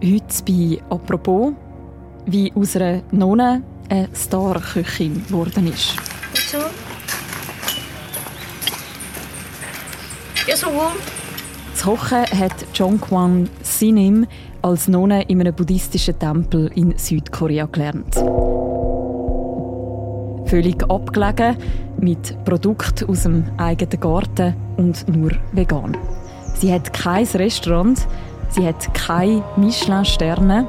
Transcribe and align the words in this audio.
Heute 0.00 0.44
bei 0.46 0.78
«Apropos», 0.90 1.54
wie 2.24 2.52
aus 2.54 2.76
einer 2.76 3.02
Nonne 3.10 3.64
eine 3.88 4.08
Star-Köchin 4.14 5.24
geworden 5.26 5.66
ist. 5.66 5.96
Bitte. 6.32 6.66
Ja, 10.46 10.56
so 10.56 10.68
warm. 10.68 10.92
Das 11.72 11.82
Kochen 11.82 12.24
hat 12.26 12.52
Jongkwan 12.74 13.50
Sinim 13.62 14.26
als 14.62 14.86
Nonne 14.86 15.22
in 15.22 15.40
einem 15.40 15.54
buddhistischen 15.54 16.16
Tempel 16.16 16.70
in 16.76 16.96
Südkorea 16.96 17.66
gelernt. 17.66 18.14
Völlig 20.48 20.88
abgelegen, 20.88 21.56
mit 22.00 22.44
Produkten 22.44 23.08
aus 23.08 23.24
dem 23.24 23.44
eigenen 23.56 23.98
Garten 23.98 24.54
und 24.76 25.08
nur 25.08 25.32
vegan. 25.52 25.96
Sie 26.54 26.72
hat 26.72 26.92
kein 26.92 27.26
Restaurant, 27.26 28.06
Sie 28.50 28.66
hat 28.66 28.92
keine 28.94 29.44
Michelin-Sterne. 29.56 30.66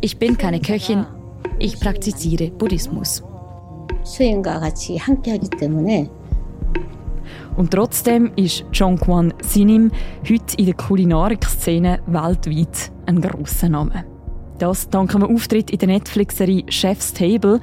Ich 0.00 0.18
bin 0.18 0.36
keine 0.36 0.60
Köchin, 0.60 1.06
ich 1.58 1.78
praktiziere 1.78 2.50
Buddhismus. 2.50 3.22
Und 7.56 7.70
trotzdem 7.70 8.32
ist 8.36 8.64
Jongkwan 8.72 9.34
Sinim 9.42 9.90
heute 10.28 10.56
in 10.56 10.66
der 10.66 10.74
Kulinarik-Szene 10.74 12.00
weltweit 12.06 12.90
ein 13.06 13.20
grosser 13.20 13.68
Name. 13.68 14.04
Das 14.58 14.88
dank 14.88 15.14
einem 15.14 15.34
Auftritt 15.34 15.70
in 15.70 15.78
der 15.78 15.88
Netflix-Serie 15.88 16.64
Chef's 16.68 17.12
Table. 17.12 17.60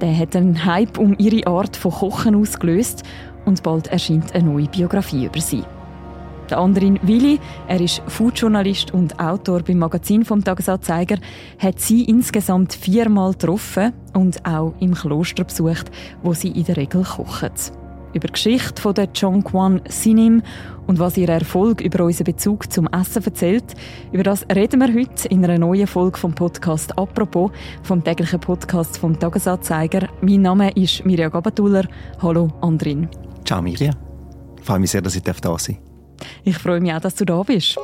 Der 0.00 0.16
hat 0.18 0.36
einen 0.36 0.64
Hype 0.64 0.98
um 0.98 1.16
ihre 1.18 1.46
Art 1.46 1.76
von 1.76 1.92
Kochen 1.92 2.34
ausgelöst 2.34 3.04
und 3.44 3.62
bald 3.62 3.88
erscheint 3.88 4.34
eine 4.34 4.50
neue 4.50 4.68
Biografie 4.68 5.26
über 5.26 5.40
sie. 5.40 5.64
Der 6.50 6.58
Andrin 6.58 6.98
Willi, 7.02 7.40
er 7.68 7.80
ist 7.80 8.02
Foodjournalist 8.06 8.92
und 8.92 9.18
Autor 9.18 9.62
beim 9.62 9.78
Magazin 9.78 10.24
vom 10.24 10.44
Tagesanzeiger, 10.44 11.16
hat 11.58 11.80
sie 11.80 12.04
insgesamt 12.04 12.74
viermal 12.74 13.32
getroffen 13.32 13.92
und 14.12 14.44
auch 14.44 14.74
im 14.78 14.94
Kloster 14.94 15.44
besucht, 15.44 15.90
wo 16.22 16.34
sie 16.34 16.50
in 16.50 16.64
der 16.64 16.76
Regel 16.76 17.02
kochen. 17.02 17.50
Über 18.12 18.28
die 18.28 18.32
Geschichte 18.32 18.80
von 18.80 18.94
der 18.94 19.08
Jongkwon 19.12 19.80
Sinim 19.88 20.42
und 20.86 20.98
was 20.98 21.16
ihr 21.16 21.28
Erfolg 21.28 21.80
über 21.80 22.04
unseren 22.04 22.26
Bezug 22.26 22.70
zum 22.70 22.86
Essen 22.88 23.24
erzählt, 23.24 23.74
über 24.12 24.22
das 24.22 24.46
reden 24.54 24.80
wir 24.80 24.94
heute 24.94 25.26
in 25.28 25.42
einer 25.44 25.58
neuen 25.58 25.86
Folge 25.86 26.18
vom 26.18 26.34
Podcast 26.34 26.96
«Apropos», 26.96 27.50
vom 27.82 28.04
täglichen 28.04 28.38
Podcast 28.38 28.98
vom 28.98 29.18
Tagesanzeiger. 29.18 30.08
Mein 30.20 30.42
Name 30.42 30.70
ist 30.72 31.04
Mirja 31.04 31.28
Gabatuller. 31.28 31.88
Hallo 32.22 32.48
Andrin. 32.60 33.08
Ciao 33.44 33.60
Mirja. 33.60 33.92
Ich 34.58 34.64
freue 34.64 34.78
mich 34.78 34.90
sehr, 34.90 35.02
dass 35.02 35.14
ich 35.14 35.22
da 35.22 35.34
sein 35.34 35.42
darf. 35.42 35.68
Ich 36.44 36.56
freue 36.56 36.80
mich 36.80 36.92
auch, 36.92 37.00
dass 37.00 37.14
du 37.16 37.26
da 37.26 37.42
bist. 37.42 37.76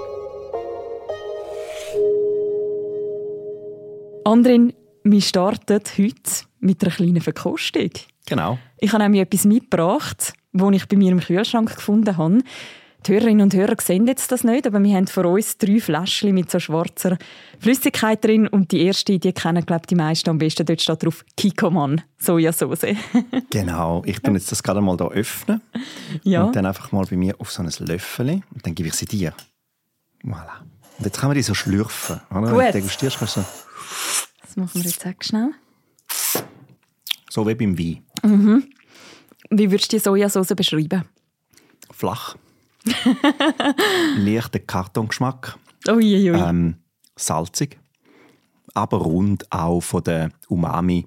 Andrin, 4.24 4.72
wir 5.04 5.20
starten 5.20 5.80
heute 5.98 6.22
mit 6.60 6.82
einer 6.82 6.92
kleinen 6.92 7.20
Verkostung. 7.20 7.90
Genau. 8.26 8.58
Ich 8.78 8.92
habe 8.92 9.02
nämlich 9.02 9.22
etwas 9.22 9.44
mitgebracht, 9.44 10.32
das 10.52 10.72
ich 10.72 10.88
bei 10.88 10.96
mir 10.96 11.12
im 11.12 11.20
Kühlschrank 11.20 11.74
gefunden 11.74 12.16
habe. 12.16 12.38
Die 13.06 13.12
Hörerinnen 13.12 13.40
und 13.40 13.54
Hörer 13.54 13.76
sehen 13.80 14.06
jetzt 14.06 14.30
das 14.30 14.44
nicht, 14.44 14.66
aber 14.66 14.82
wir 14.82 14.94
haben 14.94 15.06
vor 15.06 15.24
uns 15.24 15.56
drei 15.56 15.80
Fläschchen 15.80 16.34
mit 16.34 16.50
so 16.50 16.58
schwarzer 16.58 17.16
Flüssigkeit 17.58 18.22
drin 18.22 18.46
und 18.46 18.72
die 18.72 18.84
erste, 18.84 19.18
die 19.18 19.32
kennen 19.32 19.64
glaube 19.64 19.82
ich 19.84 19.86
die 19.86 19.94
meisten 19.94 20.28
am 20.28 20.38
besten, 20.38 20.66
dort 20.66 20.82
steht 20.82 21.02
drauf 21.02 21.24
Kikoman, 21.36 22.02
Sojasauce. 22.18 22.94
genau, 23.50 24.02
ich 24.04 24.20
tue 24.20 24.34
jetzt 24.34 24.52
das 24.52 24.62
gerade 24.62 24.82
mal 24.82 24.98
hier 24.98 25.10
öffnen 25.12 25.62
ja. 26.24 26.44
und 26.44 26.54
dann 26.54 26.66
einfach 26.66 26.92
mal 26.92 27.06
bei 27.06 27.16
mir 27.16 27.34
auf 27.38 27.50
so 27.50 27.62
ein 27.62 27.70
Löffel 27.86 28.42
und 28.54 28.66
dann 28.66 28.74
gebe 28.74 28.88
ich 28.88 28.94
sie 28.94 29.06
dir. 29.06 29.32
Voilà. 30.22 30.60
Und 30.98 31.06
jetzt 31.06 31.18
kann 31.18 31.30
man 31.30 31.36
die 31.36 31.42
so 31.42 31.54
schlürfen. 31.54 32.20
Oder? 32.30 32.50
Gut. 32.50 32.58
Wenn 32.58 32.66
du 32.66 32.72
degustierst, 32.72 33.18
kannst 33.18 33.36
du 33.38 33.40
so, 33.40 33.46
Das 34.42 34.56
machen 34.56 34.74
wir 34.74 34.82
jetzt 34.82 35.06
auch 35.06 35.12
schnell. 35.22 35.50
so 37.30 37.48
wie 37.48 37.54
beim 37.54 37.78
Wein. 37.78 38.64
Wie 39.48 39.70
würdest 39.70 39.90
du 39.90 39.96
die 39.96 40.02
Sojasauce 40.02 40.54
beschreiben? 40.54 41.04
Flach. 41.90 42.36
Leichter 44.16 44.58
Kartongeschmack. 44.60 45.56
Uiuiui. 45.88 46.38
Ähm, 46.38 46.76
salzig. 47.16 47.78
Aber 48.74 48.98
rund 48.98 49.50
auch 49.50 49.80
von 49.80 50.04
der 50.04 50.30
Umami. 50.48 51.06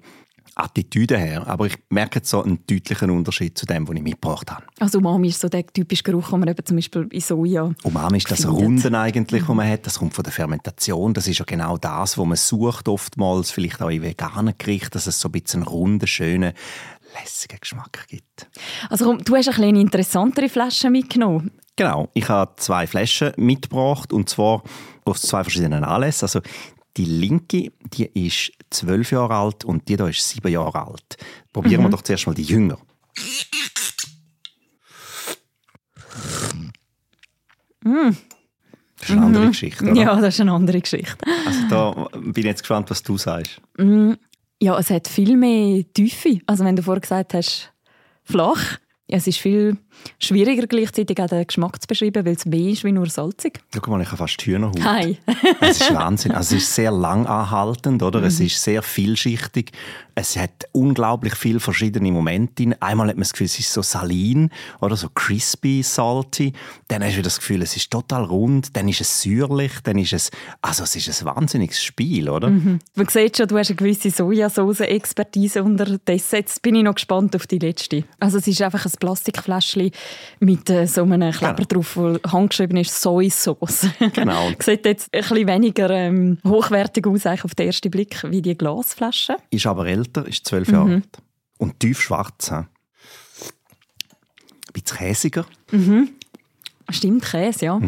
Attitüde 0.56 1.18
her. 1.18 1.46
Aber 1.46 1.66
ich 1.66 1.76
merke 1.90 2.18
jetzt 2.20 2.30
so 2.30 2.42
einen 2.42 2.64
deutlichen 2.66 3.10
Unterschied 3.10 3.58
zu 3.58 3.66
dem, 3.66 3.88
was 3.88 3.96
ich 3.96 4.02
mitgebracht 4.02 4.50
habe. 4.50 4.64
Also 4.78 4.98
Umami 4.98 5.28
ist 5.28 5.40
so 5.40 5.48
der 5.48 5.66
typische 5.66 6.02
Geruch, 6.02 6.30
den 6.30 6.40
man 6.40 6.48
eben 6.48 6.64
zum 6.64 6.76
Beispiel 6.76 7.08
in 7.10 7.20
Soja 7.20 7.70
Umami 7.82 8.18
ist 8.18 8.30
das. 8.30 8.46
Runden 8.46 8.94
eigentlich, 8.94 9.48
was 9.48 9.54
man 9.54 9.68
hat. 9.68 9.86
Das 9.86 9.98
kommt 9.98 10.14
von 10.14 10.22
der 10.22 10.32
Fermentation. 10.32 11.12
Das 11.12 11.26
ist 11.26 11.38
ja 11.38 11.44
genau 11.44 11.76
das, 11.76 12.16
was 12.16 12.26
man 12.26 12.36
sucht 12.36 12.88
oftmals, 12.88 13.50
vielleicht 13.50 13.82
auch 13.82 13.88
in 13.88 14.02
veganen 14.02 14.54
Gerichten, 14.56 14.90
dass 14.92 15.06
es 15.06 15.18
so 15.18 15.28
ein 15.28 15.32
bisschen 15.32 15.62
einen 15.62 15.68
runden, 15.68 16.06
schönen, 16.06 16.52
lässigen 17.20 17.58
Geschmack 17.60 18.06
gibt. 18.08 18.48
Also 18.90 19.16
du 19.16 19.36
hast 19.36 19.48
eine 19.48 19.56
kleine 19.56 19.80
interessantere 19.80 20.48
Flasche 20.48 20.90
mitgenommen. 20.90 21.50
Genau, 21.76 22.08
ich 22.14 22.28
habe 22.28 22.54
zwei 22.56 22.86
Flaschen 22.86 23.32
mitgebracht 23.36 24.12
und 24.12 24.28
zwar 24.28 24.62
aus 25.04 25.22
zwei 25.22 25.42
verschiedenen 25.42 25.82
Anlässen. 25.84 26.24
Also 26.26 26.40
die 26.96 27.04
linke, 27.04 27.72
die 27.92 28.26
ist 28.26 28.52
zwölf 28.70 29.10
Jahre 29.10 29.34
alt 29.34 29.64
und 29.64 29.88
die 29.88 29.96
da 29.96 30.08
ist 30.08 30.28
sieben 30.28 30.52
Jahre 30.52 30.86
alt. 30.86 31.16
Probieren 31.52 31.82
wir 31.82 31.90
doch 31.90 32.02
zuerst 32.02 32.26
mal 32.28 32.34
die 32.34 32.44
jünger. 32.44 32.78
Das 37.82 39.08
ist 39.08 39.10
eine 39.10 39.26
andere 39.26 39.48
Geschichte, 39.48 39.84
oder? 39.84 40.00
Ja, 40.00 40.20
das 40.20 40.34
ist 40.34 40.40
eine 40.40 40.52
andere 40.52 40.80
Geschichte. 40.80 41.18
Also 41.44 41.68
da 41.68 42.08
bin 42.14 42.32
ich 42.36 42.44
jetzt 42.44 42.62
gespannt, 42.62 42.90
was 42.90 43.02
du 43.02 43.18
sagst. 43.18 43.60
Ja, 44.62 44.78
es 44.78 44.90
hat 44.90 45.08
viel 45.08 45.36
mehr 45.36 45.84
Tiefe. 45.92 46.40
Also 46.46 46.64
wenn 46.64 46.76
du 46.76 46.82
vorher 46.82 47.00
gesagt 47.00 47.34
hast, 47.34 47.72
flach. 48.22 48.78
Es 49.06 49.26
ist 49.26 49.38
viel 49.38 49.76
schwieriger 50.18 50.66
gleichzeitig 50.66 51.20
auch 51.20 51.28
den 51.28 51.46
Geschmack 51.46 51.80
zu 51.80 51.86
beschreiben, 51.86 52.24
weil 52.24 52.34
es 52.34 52.46
mehr 52.46 52.70
ist 52.70 52.84
wie 52.84 52.92
nur 52.92 53.06
salzig. 53.06 53.60
Schau 53.74 53.90
mal, 53.90 54.00
ich 54.00 54.08
habe 54.08 54.16
fast 54.16 54.40
Hühnerhaut. 54.42 54.82
Hi. 54.82 55.18
Es 55.60 55.80
ist 55.80 55.94
Wahnsinn. 55.94 56.32
Also 56.32 56.56
es 56.56 56.62
ist 56.62 56.74
sehr 56.74 56.90
lang 56.90 57.26
anhaltend, 57.26 58.02
oder? 58.02 58.22
Es 58.22 58.40
ist 58.40 58.62
sehr 58.62 58.82
vielschichtig. 58.82 59.72
Es 60.14 60.36
hat 60.36 60.68
unglaublich 60.72 61.34
viele 61.34 61.60
verschiedene 61.60 62.12
Momente. 62.12 62.54
drin. 62.54 62.74
Einmal 62.80 63.08
hat 63.08 63.16
man 63.16 63.22
das 63.22 63.32
Gefühl, 63.32 63.46
es 63.46 63.58
ist 63.58 63.72
so 63.72 63.82
salin 63.82 64.50
oder 64.80 64.96
so 64.96 65.08
crispy, 65.08 65.82
salty. 65.82 66.52
Dann 66.88 67.02
hast 67.02 67.16
du 67.16 67.22
das 67.22 67.38
Gefühl, 67.38 67.62
es 67.62 67.76
ist 67.76 67.90
total 67.90 68.24
rund. 68.24 68.76
Dann 68.76 68.88
ist 68.88 69.00
es 69.00 69.22
säuerlich. 69.22 69.72
Dann 69.82 69.98
ist 69.98 70.12
es, 70.12 70.30
also 70.62 70.84
es 70.84 70.96
ist 70.96 71.22
ein 71.22 71.26
wahnsinniges 71.26 71.82
Spiel, 71.82 72.28
oder? 72.28 72.50
Man 72.50 73.08
sieht 73.08 73.36
schon, 73.36 73.48
du 73.48 73.58
hast 73.58 73.70
eine 73.70 73.76
gewisse 73.76 74.10
Sojasauce-Expertise 74.10 75.62
unterdessen. 75.62 76.36
Jetzt 76.36 76.62
bin 76.62 76.74
ich 76.76 76.84
noch 76.84 76.94
gespannt 76.94 77.34
auf 77.36 77.46
die 77.46 77.58
letzte. 77.58 78.04
Also 78.20 78.38
es 78.38 78.46
ist 78.46 78.62
einfach 78.62 78.86
ein 78.86 78.92
Plastikfläschchen 78.96 79.90
mit 80.40 80.70
äh, 80.70 80.86
so 80.86 81.02
einem 81.02 81.32
Kleber 81.32 81.64
drauf, 81.64 81.96
wo 81.96 82.18
handgeschrieben 82.26 82.78
ist 82.78 83.00
Sojasoße. 83.00 83.92
Genau. 84.14 84.50
Sieht 84.60 84.84
jetzt 84.86 85.12
ein 85.12 85.20
bisschen 85.20 85.46
weniger 85.46 85.90
ähm, 85.90 86.38
hochwertig 86.46 87.06
aus 87.06 87.26
eigentlich 87.26 87.44
auf 87.44 87.54
den 87.54 87.66
ersten 87.66 87.90
Blick 87.90 88.22
wie 88.30 88.42
die 88.42 88.56
Glasflasche. 88.56 89.36
Ist 89.50 89.66
aber 89.66 89.86
älter, 89.86 90.26
ist 90.26 90.46
zwölf 90.46 90.68
Jahre 90.68 90.94
alt. 90.94 91.18
Und 91.58 91.80
tief 91.80 92.00
schwarz. 92.00 92.50
Ein 92.52 92.66
bisschen 94.72 94.98
käsiger. 94.98 95.46
Stimmt, 96.90 97.24
Käse, 97.24 97.64
ja. 97.66 97.80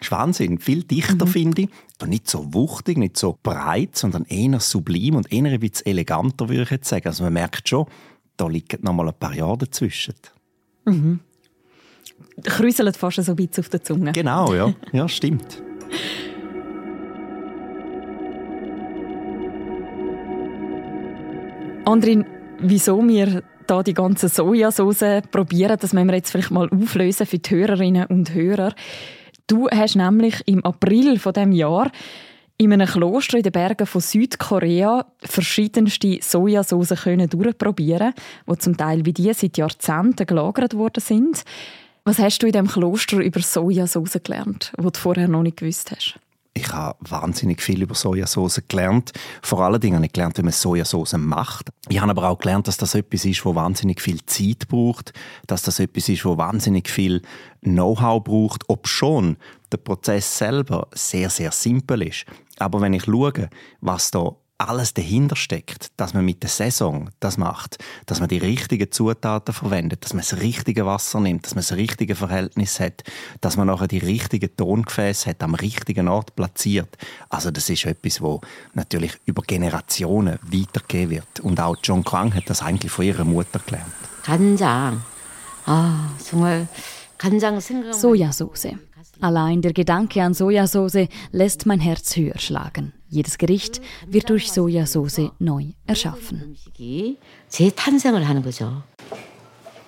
ist 0.00 0.10
Wahnsinn. 0.10 0.58
Viel 0.58 0.84
dichter, 0.84 1.26
finde 1.26 1.62
ich. 1.62 1.68
Aber 1.98 2.08
nicht 2.08 2.28
so 2.28 2.52
wuchtig, 2.54 2.96
nicht 2.96 3.16
so 3.16 3.38
breit, 3.42 3.96
sondern 3.96 4.24
eher 4.24 4.60
sublim 4.60 5.16
und 5.16 5.32
eher 5.32 5.44
ein 5.44 5.60
bisschen 5.60 5.86
eleganter, 5.86 6.48
würde 6.48 6.62
ich 6.62 6.70
jetzt 6.70 6.88
sagen. 6.88 7.06
Also 7.08 7.24
man 7.24 7.32
merkt 7.32 7.68
schon, 7.68 7.86
da 8.36 8.46
liegen 8.46 8.78
noch 8.82 8.92
mal 8.92 9.08
ein 9.08 9.18
paar 9.18 9.34
Jahre 9.34 9.58
dazwischen. 9.58 10.14
Kräuselt 12.44 12.96
fast 12.96 13.22
so 13.22 13.32
ein 13.32 13.36
bisschen 13.36 13.64
auf 13.64 13.68
der 13.68 13.82
Zunge. 13.82 14.12
Genau, 14.12 14.54
ja. 14.54 14.72
Ja, 14.92 15.08
stimmt. 15.08 15.62
Andrin, 21.84 22.26
wieso 22.58 23.06
wir 23.06 23.42
da 23.66 23.82
die 23.82 23.94
ganze 23.94 24.28
Sojasauce 24.28 25.22
probieren, 25.30 25.78
das 25.80 25.92
müssen 25.92 26.08
wir 26.08 26.16
jetzt 26.16 26.30
vielleicht 26.30 26.50
mal 26.50 26.68
auflösen 26.68 27.26
für 27.26 27.38
die 27.38 27.50
Hörerinnen 27.50 28.06
und 28.06 28.34
Hörer. 28.34 28.74
Du 29.46 29.68
hast 29.70 29.96
nämlich 29.96 30.42
im 30.46 30.64
April 30.64 31.18
von 31.18 31.32
dem 31.32 31.52
Jahr 31.52 31.90
in 32.58 32.72
einem 32.72 32.88
Kloster 32.88 33.36
in 33.36 33.44
den 33.44 33.52
Bergen 33.52 33.86
von 33.86 34.00
Südkorea 34.00 35.06
verschiedenste 35.20 36.18
Sojasauce 36.20 37.02
können 37.02 37.30
durchprobieren, 37.30 38.12
die 38.50 38.58
zum 38.58 38.76
Teil 38.76 39.06
wie 39.06 39.12
die 39.12 39.32
seit 39.32 39.56
Jahrzehnten 39.56 40.26
gelagert 40.26 40.74
worden 40.74 41.00
sind. 41.00 41.44
Was 42.04 42.18
hast 42.18 42.42
du 42.42 42.46
in 42.46 42.52
dem 42.52 42.66
Kloster 42.66 43.18
über 43.18 43.40
Sojasauce 43.40 44.18
gelernt, 44.24 44.72
was 44.76 44.92
du 44.92 44.98
vorher 44.98 45.28
noch 45.28 45.42
nicht 45.42 45.58
gewusst 45.58 45.92
hast? 45.92 46.18
Ich 46.54 46.72
habe 46.72 46.98
wahnsinnig 47.08 47.62
viel 47.62 47.82
über 47.82 47.94
Sojasauce 47.94 48.62
gelernt. 48.66 49.12
Vor 49.42 49.60
allen 49.60 49.80
Dingen 49.80 49.94
habe 49.94 50.06
ich 50.06 50.12
gelernt, 50.12 50.38
wie 50.38 50.42
man 50.42 50.50
Sojasauce 50.50 51.12
macht. 51.16 51.70
Ich 51.88 52.00
habe 52.00 52.10
aber 52.10 52.28
auch 52.28 52.38
gelernt, 52.38 52.66
dass 52.66 52.76
das 52.76 52.96
etwas 52.96 53.24
ist, 53.24 53.44
wo 53.44 53.54
wahnsinnig 53.54 54.00
viel 54.00 54.24
Zeit 54.26 54.66
braucht, 54.66 55.12
dass 55.46 55.62
das 55.62 55.78
etwas 55.78 56.08
ist, 56.08 56.24
wo 56.24 56.36
wahnsinnig 56.36 56.90
viel 56.90 57.22
Know-how 57.60 58.24
braucht, 58.24 58.64
ob 58.66 58.88
schon 58.88 59.36
der 59.70 59.76
Prozess 59.76 60.38
selber 60.38 60.88
sehr, 60.92 61.30
sehr 61.30 61.52
simpel 61.52 62.02
ist. 62.02 62.24
Aber 62.57 62.81
wenn 62.81 62.93
ich 62.93 63.05
schaue, 63.05 63.49
was 63.81 64.11
da 64.11 64.35
alles 64.57 64.93
dahinter 64.93 65.35
steckt, 65.35 65.91
dass 65.97 66.13
man 66.13 66.23
mit 66.23 66.43
der 66.43 66.49
Saison 66.49 67.09
das 67.19 67.37
macht, 67.37 67.77
dass 68.05 68.19
man 68.19 68.29
die 68.29 68.37
richtigen 68.37 68.91
Zutaten 68.91 69.53
verwendet, 69.53 70.05
dass 70.05 70.13
man 70.13 70.21
das 70.21 70.39
richtige 70.39 70.85
Wasser 70.85 71.19
nimmt, 71.19 71.45
dass 71.45 71.55
man 71.55 71.63
das 71.63 71.73
richtige 71.73 72.15
Verhältnis 72.15 72.79
hat, 72.79 73.03
dass 73.41 73.57
man 73.57 73.67
nachher 73.67 73.87
die 73.87 73.97
richtigen 73.97 74.55
Tongefäße 74.55 75.29
hat, 75.31 75.43
am 75.43 75.55
richtigen 75.55 76.07
Ort 76.07 76.35
platziert. 76.35 76.97
Also 77.29 77.51
das 77.51 77.69
ist 77.69 77.85
etwas, 77.85 78.21
wo 78.21 78.41
natürlich 78.73 79.17
über 79.25 79.41
Generationen 79.41 80.39
weitergehen 80.43 81.09
wird. 81.09 81.39
Und 81.41 81.59
auch 81.59 81.75
John 81.83 82.03
Kwang 82.03 82.33
hat 82.33 82.49
das 82.49 82.61
eigentlich 82.61 82.91
von 82.91 83.05
ihrer 83.05 83.25
Mutter 83.25 83.59
gelernt. 83.59 83.91
간장. 84.23 85.03
아, 85.65 86.09
정말 86.17 86.67
간장 87.17 87.59
생각 87.59 87.93
Sojasauce. 87.93 88.77
Allein 89.20 89.62
der 89.62 89.72
Gedanke 89.72 90.22
an 90.22 90.34
Sojasauce 90.34 91.08
lässt 91.32 91.66
mein 91.66 91.80
Herz 91.80 92.16
höher 92.16 92.38
schlagen. 92.38 92.92
Jedes 93.08 93.38
Gericht 93.38 93.80
wird 94.06 94.30
durch 94.30 94.50
Sojasauce 94.52 95.30
neu 95.38 95.72
erschaffen. 95.86 96.56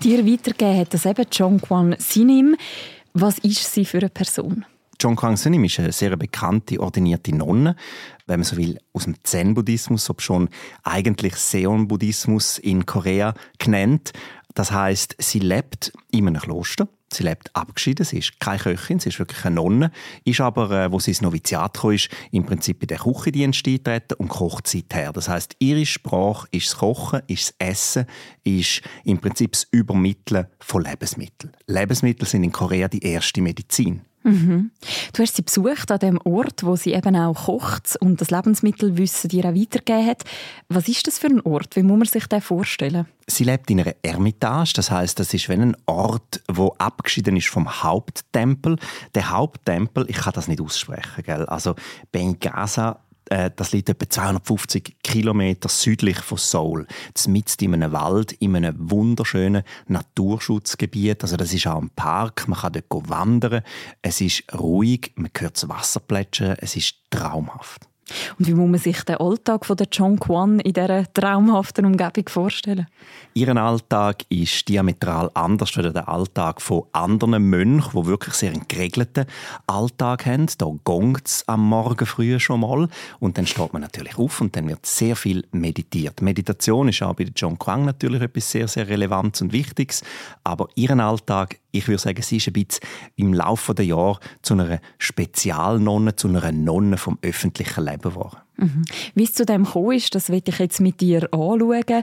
Dir 0.03 0.27
weitergeben 0.27 0.79
hat 0.79 0.95
das 0.95 1.07
eben 1.07 1.27
John 1.31 1.61
Kwan 1.61 1.95
Sinim. 1.99 2.57
Was 3.13 3.39
ist 3.39 3.73
sie 3.73 3.85
für 3.85 3.99
eine 3.99 4.09
Person? 4.09 4.65
John 4.99 5.17
Kwan 5.17 5.37
Sinim 5.37 5.65
ist 5.65 5.79
eine 5.79 5.93
sehr 5.93 6.17
bekannte, 6.17 6.81
ordinierte 6.81 7.35
Nonne, 7.35 7.77
wenn 8.27 8.41
man 8.41 8.45
so 8.45 8.57
will, 8.57 8.79
aus 8.93 9.05
dem 9.05 9.17
Zen-Buddhismus, 9.23 10.11
ob 10.11 10.21
schon 10.21 10.49
eigentlich 10.83 11.37
Seon-Buddhismus 11.37 12.59
in 12.59 12.87
Korea 12.87 13.35
genannt. 13.59 14.13
Das 14.55 14.73
heißt, 14.73 15.17
sie 15.19 15.39
lebt 15.39 15.93
in 16.11 16.29
einem 16.29 16.41
Kloster 16.41 16.89
Sie 17.13 17.25
lebt 17.25 17.55
abgeschieden, 17.57 18.05
sie 18.05 18.19
ist 18.19 18.39
keine 18.39 18.59
Köchin, 18.59 19.01
sie 19.01 19.09
ist 19.09 19.19
wirklich 19.19 19.45
eine 19.45 19.57
Nonne, 19.57 19.91
ist 20.25 20.41
aber, 20.41 20.71
äh, 20.71 20.93
wo 20.93 21.01
sie 21.01 21.11
ins 21.11 21.21
Noviziat 21.21 21.79
kam, 21.79 21.91
ist 21.91 22.09
im 22.31 22.47
Prinzip 22.47 22.83
in 22.83 22.89
den 22.89 22.99
Küchendienst 22.99 23.67
eingetreten 23.67 24.15
und 24.19 24.29
kocht 24.29 24.69
seither. 24.69 25.13
Das 25.13 25.29
heißt, 25.29 25.57
ihre 25.59 25.85
Sprache 25.87 26.47
ist 26.53 26.71
das 26.71 26.79
Kochen, 26.79 27.23
ist 27.27 27.55
das 27.59 27.69
Essen, 27.69 28.07
ist 28.45 28.83
im 29.05 29.19
Prinzip 29.19 29.53
das 29.53 29.67
Übermitteln 29.73 30.47
von 30.61 30.85
Lebensmitteln. 30.85 31.53
Lebensmittel 31.67 32.29
sind 32.29 32.45
in 32.45 32.53
Korea 32.53 32.87
die 32.87 33.03
erste 33.03 33.41
Medizin. 33.41 34.03
Mhm. 34.23 34.71
Du 35.13 35.23
hast 35.23 35.37
sie 35.37 35.43
besucht 35.43 35.91
an 35.91 35.99
dem 35.99 36.19
Ort, 36.25 36.63
wo 36.63 36.77
sie 36.77 36.93
eben 36.93 37.17
auch 37.17 37.47
kocht 37.47 37.97
und 38.01 38.21
das 38.21 38.31
Lebensmittelwissen 38.31 39.31
dir 39.31 39.47
auch 39.47 39.55
weitergegeben 39.55 40.07
hat. 40.07 40.25
Was 40.69 40.89
ist 40.89 41.07
das 41.07 41.19
für 41.19 41.29
ein 41.29 41.41
Ort? 41.41 41.77
Wie 41.77 41.83
muss 41.83 41.99
man 41.99 42.07
sich 42.07 42.27
das 42.27 42.45
vorstellen? 42.45 43.07
Sie 43.27 43.45
lebt 43.45 43.71
in 43.71 43.81
einer 43.81 43.95
Ermitage, 44.03 44.73
das 44.75 44.91
heißt, 44.91 45.19
das 45.19 45.33
ist 45.33 45.49
wie 45.49 45.55
ein 45.55 45.77
Ort, 45.87 46.43
wo 46.49 46.75
abgeschieden 46.79 47.37
ist 47.37 47.49
vom 47.49 47.83
Haupttempel. 47.83 48.77
Der 49.15 49.31
Haupttempel, 49.31 50.05
ich 50.09 50.17
kann 50.17 50.33
das 50.35 50.49
nicht 50.49 50.61
aussprechen, 50.61 51.23
gell? 51.25 51.47
Also 51.47 51.75
Benghazi 52.13 52.93
äh, 53.31 53.51
das 53.55 53.73
liegt 53.73 53.89
etwa 53.89 54.09
250 54.09 54.97
Kilometer 55.03 55.69
südlich 55.69 56.19
von 56.19 56.37
Seoul. 56.37 56.87
Mitten 57.29 57.65
in 57.65 57.75
einem 57.75 57.93
Wald, 57.93 58.33
in 58.33 58.57
einem 58.57 58.75
wunderschönen 58.79 59.63
Naturschutzgebiet. 59.87 61.23
Also 61.23 61.37
das 61.37 61.53
ist 61.53 61.67
auch 61.67 61.81
ein 61.81 61.91
Park, 61.91 62.49
man 62.49 62.59
kann 62.59 62.73
dort 62.73 63.09
wandern. 63.09 63.63
Es 64.03 64.21
ist 64.21 64.45
ruhig, 64.53 65.13
man 65.15 65.31
hört 65.39 65.57
das 65.57 65.69
Wasser 65.69 66.01
plätschern, 66.01 66.57
es 66.61 66.77
ist 66.77 66.97
traumhaft. 67.11 67.90
Und 68.39 68.47
wie 68.47 68.55
muss 68.55 68.71
man 68.71 68.81
sich 68.81 69.03
den 69.05 69.17
Alltag 69.17 69.65
von 69.65 69.77
der 69.77 69.89
Chong 69.89 70.19
Kwan 70.19 70.61
in 70.61 70.73
dieser 70.73 71.13
traumhaften 71.13 71.87
Umgebung 71.87 72.29
vorstellen? 72.29 72.87
Ihr 73.35 73.57
Alltag 73.57 74.25
ist 74.29 74.69
diametral 74.69 75.31
anders 75.35 75.77
als 75.77 75.93
der 75.93 76.09
Alltag 76.09 76.61
von 76.61 76.85
anderen 76.93 77.43
Mönchen, 77.49 78.03
die 78.03 78.07
wirklich 78.07 78.35
sehr 78.35 78.53
einen 78.53 78.67
geregelten 78.67 79.27
Alltag 79.67 80.27
haben. 80.27 80.47
Da 80.59 80.67
gongt 80.85 81.27
es 81.27 81.47
am 81.47 81.69
Morgen 81.69 82.07
früh 82.07 82.39
schon 82.41 82.61
mal 82.61 82.89
und 83.21 83.39
dann 83.39 83.47
steht 83.47 83.73
man 83.73 83.83
natürlich 83.83 84.19
auf 84.19 84.41
und 84.41 84.57
dann 84.57 84.69
wird 84.69 84.85
sehr 84.87 85.17
viel 85.17 85.47
meditiert. 85.53 86.23
Meditation 86.23 86.89
ist 86.89 87.03
auch 87.03 87.15
bei 87.15 87.27
John 87.35 87.59
Kwang 87.59 87.85
natürlich 87.85 88.23
etwas 88.23 88.51
sehr, 88.51 88.69
sehr 88.69 88.89
Relevantes 88.89 89.43
und 89.43 89.53
Wichtiges, 89.53 90.03
aber 90.45 90.69
ihren 90.75 91.01
Alltag 91.01 91.59
ich 91.73 91.89
würde 91.89 92.01
sagen, 92.01 92.23
sie 92.23 92.39
ist 92.39 92.49
ein 92.49 92.53
bisschen 92.53 92.81
im 93.17 93.35
Laufe 93.35 93.75
der 93.75 93.85
Jahre 93.85 94.21
zu 94.43 94.55
einer 94.55 94.81
Spezialnonne, 94.99 96.17
zu 96.17 96.29
einer 96.29 96.53
Nonne 96.53 96.97
vom 96.97 97.19
öffentlichen 97.23 97.85
Leben 97.85 98.03
geworden. 98.03 98.39
Mhm. 98.57 98.85
Wie 99.15 99.25
es 99.25 99.35
zu 99.35 99.47
dem 99.47 99.65
gekommen 99.65 99.97
ist, 99.97 100.15
das 100.15 100.29
will 100.29 100.43
ich 100.45 100.59
jetzt 100.59 100.81
mit 100.81 101.01
dir 101.01 101.29
anschauen. 101.33 102.03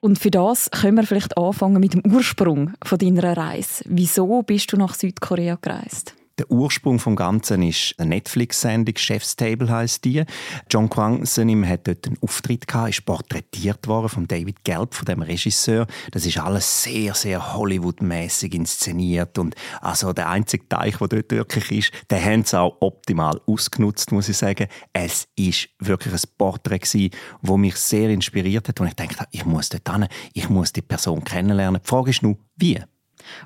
Und 0.00 0.18
für 0.18 0.30
das 0.30 0.70
können 0.70 0.96
wir 0.96 1.06
vielleicht 1.06 1.36
anfangen 1.38 1.80
mit 1.80 1.94
dem 1.94 2.02
Ursprung 2.12 2.72
von 2.84 2.98
deiner 2.98 3.36
Reise. 3.36 3.84
Wieso 3.86 4.42
bist 4.42 4.72
du 4.72 4.76
nach 4.76 4.94
Südkorea 4.94 5.58
gereist? 5.60 6.14
Der 6.38 6.50
Ursprung 6.50 6.98
vom 6.98 7.14
Ganzen 7.14 7.62
ist 7.62 7.94
eine 7.98 8.10
Netflix-Sendung, 8.10 8.96
Chef's 8.96 9.36
Table 9.36 9.68
heißt 9.68 10.04
die. 10.04 10.24
John 10.70 10.88
Kwang 10.88 11.24
hat 11.24 11.86
dort 11.86 12.06
einen 12.06 12.18
Auftritt 12.22 12.66
gehabt, 12.66 12.90
ist 12.90 13.04
porträtiert 13.04 13.86
worden 13.86 14.08
von 14.08 14.26
David 14.26 14.64
Gelb, 14.64 14.94
von 14.94 15.04
dem 15.04 15.22
Regisseur. 15.22 15.86
Das 16.10 16.24
ist 16.24 16.38
alles 16.38 16.82
sehr, 16.82 17.14
sehr 17.14 17.54
Hollywood-mäßig 17.54 18.54
inszeniert 18.54 19.38
und 19.38 19.54
also 19.80 20.12
der 20.12 20.30
einzige 20.30 20.68
Teich, 20.68 20.96
der 20.96 21.08
dort 21.08 21.30
wirklich 21.30 21.70
ist, 21.70 21.92
den 22.10 22.24
haben 22.24 22.44
sie 22.44 22.58
auch 22.58 22.76
optimal 22.80 23.40
ausgenutzt, 23.46 24.12
muss 24.12 24.28
ich 24.28 24.36
sagen. 24.36 24.68
Es 24.92 25.28
ist 25.36 25.68
wirklich 25.80 26.14
ein 26.14 26.20
Porträt 26.38 26.78
gewesen, 26.78 27.10
das 27.42 27.56
mich 27.56 27.76
sehr 27.76 28.08
inspiriert 28.08 28.68
hat 28.68 28.80
und 28.80 28.86
ich 28.86 28.94
dachte, 28.94 29.26
ich 29.30 29.44
muss 29.44 29.68
dort 29.68 29.90
hin, 29.90 30.08
ich 30.32 30.48
muss 30.48 30.72
die 30.72 30.82
Person 30.82 31.22
kennenlernen. 31.22 31.80
Die 31.82 31.88
Frage 31.88 32.10
ist 32.10 32.22
nur, 32.22 32.38
wie? 32.56 32.80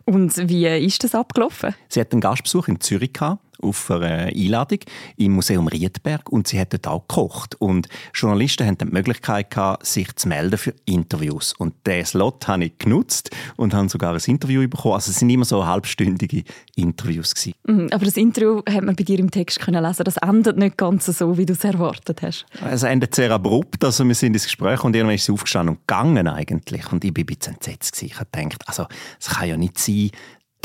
Und 0.05 0.49
wie 0.49 0.67
ist 0.67 1.05
das 1.05 1.15
abgelaufen? 1.15 1.75
Sie 1.89 2.01
hat 2.01 2.13
einen 2.13 2.21
Gastbesuch 2.21 2.69
in 2.69 2.81
Zürich 2.81 3.13
gehabt, 3.13 3.41
auf 3.63 3.91
einer 3.91 4.27
Einladung 4.27 4.81
im 5.17 5.33
Museum 5.33 5.69
Riedberg 5.69 6.29
und 6.31 6.49
sie 6.49 6.61
hat 6.61 6.73
dort 6.73 6.87
auch 6.87 7.07
gekocht. 7.09 7.55
Und 7.57 7.89
Journalisten 8.15 8.67
hatten 8.67 8.89
die 8.89 8.93
Möglichkeit, 8.93 9.51
gehabt, 9.51 9.87
sich 9.87 10.15
zu 10.17 10.29
melden 10.29 10.59
für 10.59 10.75
Interviews. 10.85 11.55
Und 11.59 11.75
diesen 11.87 12.07
Slot 12.07 12.49
habe 12.49 12.67
ich 12.67 12.79
genutzt 12.79 13.31
und 13.57 13.75
habe 13.75 13.89
sogar 13.89 14.15
ein 14.15 14.21
Interview 14.25 14.69
bekommen. 14.69 14.95
Also 14.95 15.11
es 15.11 15.19
sind 15.19 15.31
immer 15.31 15.45
so 15.45 15.67
halbstündige 15.67 16.45
Interviews. 16.75 17.35
Gewesen. 17.35 17.55
Mhm, 17.67 17.89
aber 17.91 18.05
das 18.05 18.17
Interview 18.17 18.63
hat 18.69 18.83
man 18.83 18.97
bei 18.97 19.05
dir 19.05 19.19
im 19.19 19.31
Text 19.31 19.61
können 19.61 19.83
lesen. 19.83 20.05
Das 20.05 20.17
endet 20.19 20.57
nicht 20.57 20.77
ganz 20.77 21.07
so, 21.07 21.39
wie 21.39 21.47
du 21.47 21.53
es 21.53 21.65
erwartet 21.65 22.23
hast. 22.23 22.47
Es 22.71 22.83
endet 22.83 23.15
sehr 23.15 23.31
abrupt. 23.31 23.85
Also 23.85 24.07
wir 24.07 24.15
sind 24.15 24.35
ins 24.35 24.45
Gespräch 24.45 24.83
und 24.85 24.95
irgendwann 24.95 25.17
ist 25.17 25.25
sie 25.25 25.33
aufgestanden 25.33 25.77
und 25.77 25.87
gegangen 25.87 26.29
eigentlich. 26.29 26.93
Und 26.93 27.05
ich 27.05 27.13
bin 27.13 27.25
ein 27.25 27.27
bisschen 27.27 27.55
entsetzt. 27.55 28.03
Ich 28.03 28.19
habe 28.19 28.29
gedacht, 28.33 28.63
also 28.67 28.87
es 29.19 29.29
kann 29.29 29.49
ja 29.49 29.57
nicht 29.57 29.79
sein, 29.79 30.11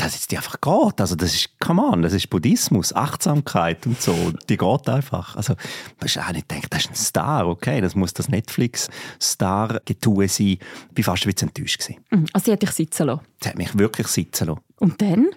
es 0.06 0.26
die 0.26 0.36
einfach 0.36 0.60
geht. 0.60 1.00
Also 1.00 1.14
das 1.14 1.34
ist, 1.34 1.60
come 1.60 1.82
on, 1.82 2.02
das 2.02 2.12
ist 2.12 2.30
Buddhismus, 2.30 2.94
Achtsamkeit 2.94 3.86
und 3.86 4.00
so. 4.00 4.32
Die 4.48 4.56
geht 4.56 4.88
einfach. 4.88 5.36
Also, 5.36 5.54
hast 6.00 6.16
du 6.16 6.20
auch 6.20 6.32
nicht 6.32 6.48
gedacht, 6.48 6.66
das 6.70 6.84
ist 6.84 6.90
ein 6.90 6.96
Star, 6.96 7.46
okay, 7.46 7.80
das 7.80 7.94
muss 7.94 8.12
das 8.12 8.28
Netflix-Star-Getue 8.28 10.28
sein. 10.28 10.58
Ich 10.96 11.06
war 11.06 11.14
fast 11.14 11.26
ein 11.26 11.32
bisschen 11.32 11.48
enttäuscht. 11.48 11.80
Gewesen. 11.80 12.04
Mhm, 12.10 12.26
also 12.32 12.44
sie 12.44 12.52
hat 12.52 12.62
dich 12.62 12.70
sitzen 12.70 13.06
lassen? 13.06 13.22
Sie 13.42 13.48
hat 13.48 13.56
mich 13.56 13.78
wirklich 13.78 14.08
sitzen 14.08 14.48
lassen. 14.48 14.60
Und 14.76 15.00
dann? 15.00 15.30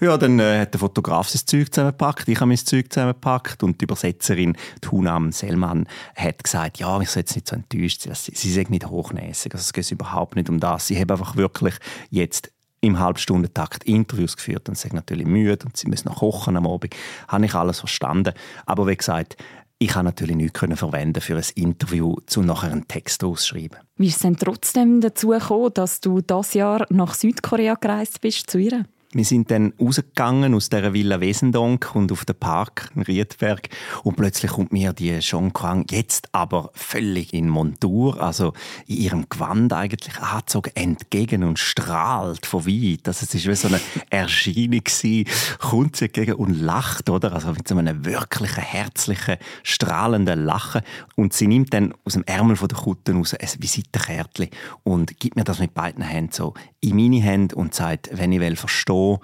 Ja, 0.00 0.18
dann 0.18 0.38
äh, 0.40 0.60
hat 0.60 0.74
der 0.74 0.80
Fotograf 0.80 1.28
sein 1.28 1.42
Zeug 1.46 1.72
zusammengepackt, 1.72 2.28
ich 2.28 2.36
habe 2.36 2.48
mein 2.48 2.58
Zeug 2.58 2.92
zusammengepackt 2.92 3.62
und 3.62 3.80
die 3.80 3.84
Übersetzerin, 3.84 4.56
die 4.82 4.88
Hunam 4.88 5.32
Selman, 5.32 5.86
hat 6.16 6.42
gesagt, 6.42 6.78
ja, 6.78 7.00
ich 7.00 7.10
soll 7.10 7.20
jetzt 7.20 7.36
nicht 7.36 7.48
so 7.48 7.56
enttäuscht 7.56 8.02
sein, 8.02 8.14
sie, 8.14 8.32
sie 8.34 8.52
sind 8.52 8.70
nicht 8.70 8.86
hochnäsig, 8.86 9.54
also 9.54 9.62
es 9.62 9.72
geht 9.72 9.90
überhaupt 9.90 10.36
nicht 10.36 10.50
um 10.50 10.58
das. 10.58 10.88
Sie 10.88 10.98
haben 10.98 11.10
einfach 11.10 11.36
wirklich 11.36 11.76
jetzt 12.10 12.50
im 12.84 12.98
Halbstundentakt 12.98 13.84
Interviews 13.84 14.36
geführt 14.36 14.68
und 14.68 14.76
sind 14.76 14.92
natürlich 14.92 15.26
müde 15.26 15.64
und 15.64 15.76
sie 15.76 15.88
müssen 15.88 16.08
noch 16.08 16.18
kochen 16.18 16.56
am 16.56 16.66
Abend. 16.66 16.94
Habe 17.28 17.46
ich 17.46 17.54
alles 17.54 17.78
verstanden. 17.78 18.34
Aber 18.66 18.86
wie 18.86 18.96
gesagt, 18.96 19.36
ich 19.78 19.88
kann 19.88 20.04
natürlich 20.04 20.36
nichts 20.36 20.60
verwenden 20.60 21.20
für 21.20 21.36
ein 21.36 21.44
Interview, 21.56 22.16
um 22.36 22.46
nachher 22.46 22.72
einen 22.72 22.86
Text 22.86 23.24
auszuschreiben. 23.24 23.78
Wie 23.96 24.06
ist 24.06 24.16
es 24.16 24.22
denn 24.22 24.36
trotzdem 24.36 25.00
dazu 25.00 25.28
gekommen, 25.28 25.72
dass 25.74 26.00
du 26.00 26.20
das 26.20 26.54
Jahr 26.54 26.86
nach 26.90 27.14
Südkorea 27.14 27.74
gereist 27.74 28.20
bist 28.20 28.50
zu 28.50 28.58
ihr? 28.58 28.84
Wir 29.14 29.24
sind 29.24 29.52
dann 29.52 29.72
rausgegangen 29.80 30.54
aus 30.54 30.70
der 30.70 30.92
Villa 30.92 31.20
Wesendonck 31.20 31.94
und 31.94 32.10
auf 32.10 32.24
den 32.24 32.34
Park 32.34 32.90
in 32.96 33.02
Riedberg 33.02 33.68
und 34.02 34.16
plötzlich 34.16 34.50
kommt 34.50 34.72
mir 34.72 34.92
die 34.92 35.20
Jean 35.20 35.52
Kwang 35.52 35.86
jetzt 35.88 36.28
aber 36.32 36.70
völlig 36.74 37.32
in 37.32 37.48
Montur, 37.48 38.20
also 38.20 38.54
in 38.88 38.96
ihrem 38.96 39.28
Gewand 39.28 39.72
eigentlich 39.72 40.18
angezogen, 40.18 40.72
entgegen 40.74 41.44
und 41.44 41.60
strahlt 41.60 42.44
von 42.44 42.66
weit. 42.66 43.06
Also 43.06 43.24
es 43.24 43.34
ist 43.36 43.46
wie 43.46 43.54
so 43.54 43.68
eine 43.68 43.80
Erscheinung 44.10 44.82
gewesen, 44.82 45.28
kommt 45.60 45.94
sie 45.94 46.06
entgegen 46.06 46.34
und 46.34 46.60
lacht, 46.60 47.08
oder? 47.08 47.34
Also 47.34 47.52
mit 47.52 47.68
so 47.68 47.76
einem 47.76 48.04
wirklichen, 48.04 48.64
herzlichen, 48.64 49.36
strahlenden 49.62 50.44
Lachen 50.44 50.82
und 51.14 51.32
sie 51.32 51.46
nimmt 51.46 51.72
dann 51.72 51.94
aus 52.04 52.14
dem 52.14 52.24
Ärmel 52.24 52.56
von 52.56 52.66
der 52.66 52.78
Kutte 52.78 53.12
raus 53.12 53.32
ein 53.32 53.48
Visitenkärtchen 53.58 54.48
und 54.82 55.20
gibt 55.20 55.36
mir 55.36 55.44
das 55.44 55.60
mit 55.60 55.72
beiden 55.72 56.02
Händen 56.02 56.32
so 56.32 56.54
in 56.84 56.96
meine 56.96 57.20
Hände 57.20 57.54
und 57.56 57.74
sagt, 57.74 58.10
wenn 58.12 58.32
ich 58.32 58.40
will 58.40 58.56
verstehen, 58.56 59.18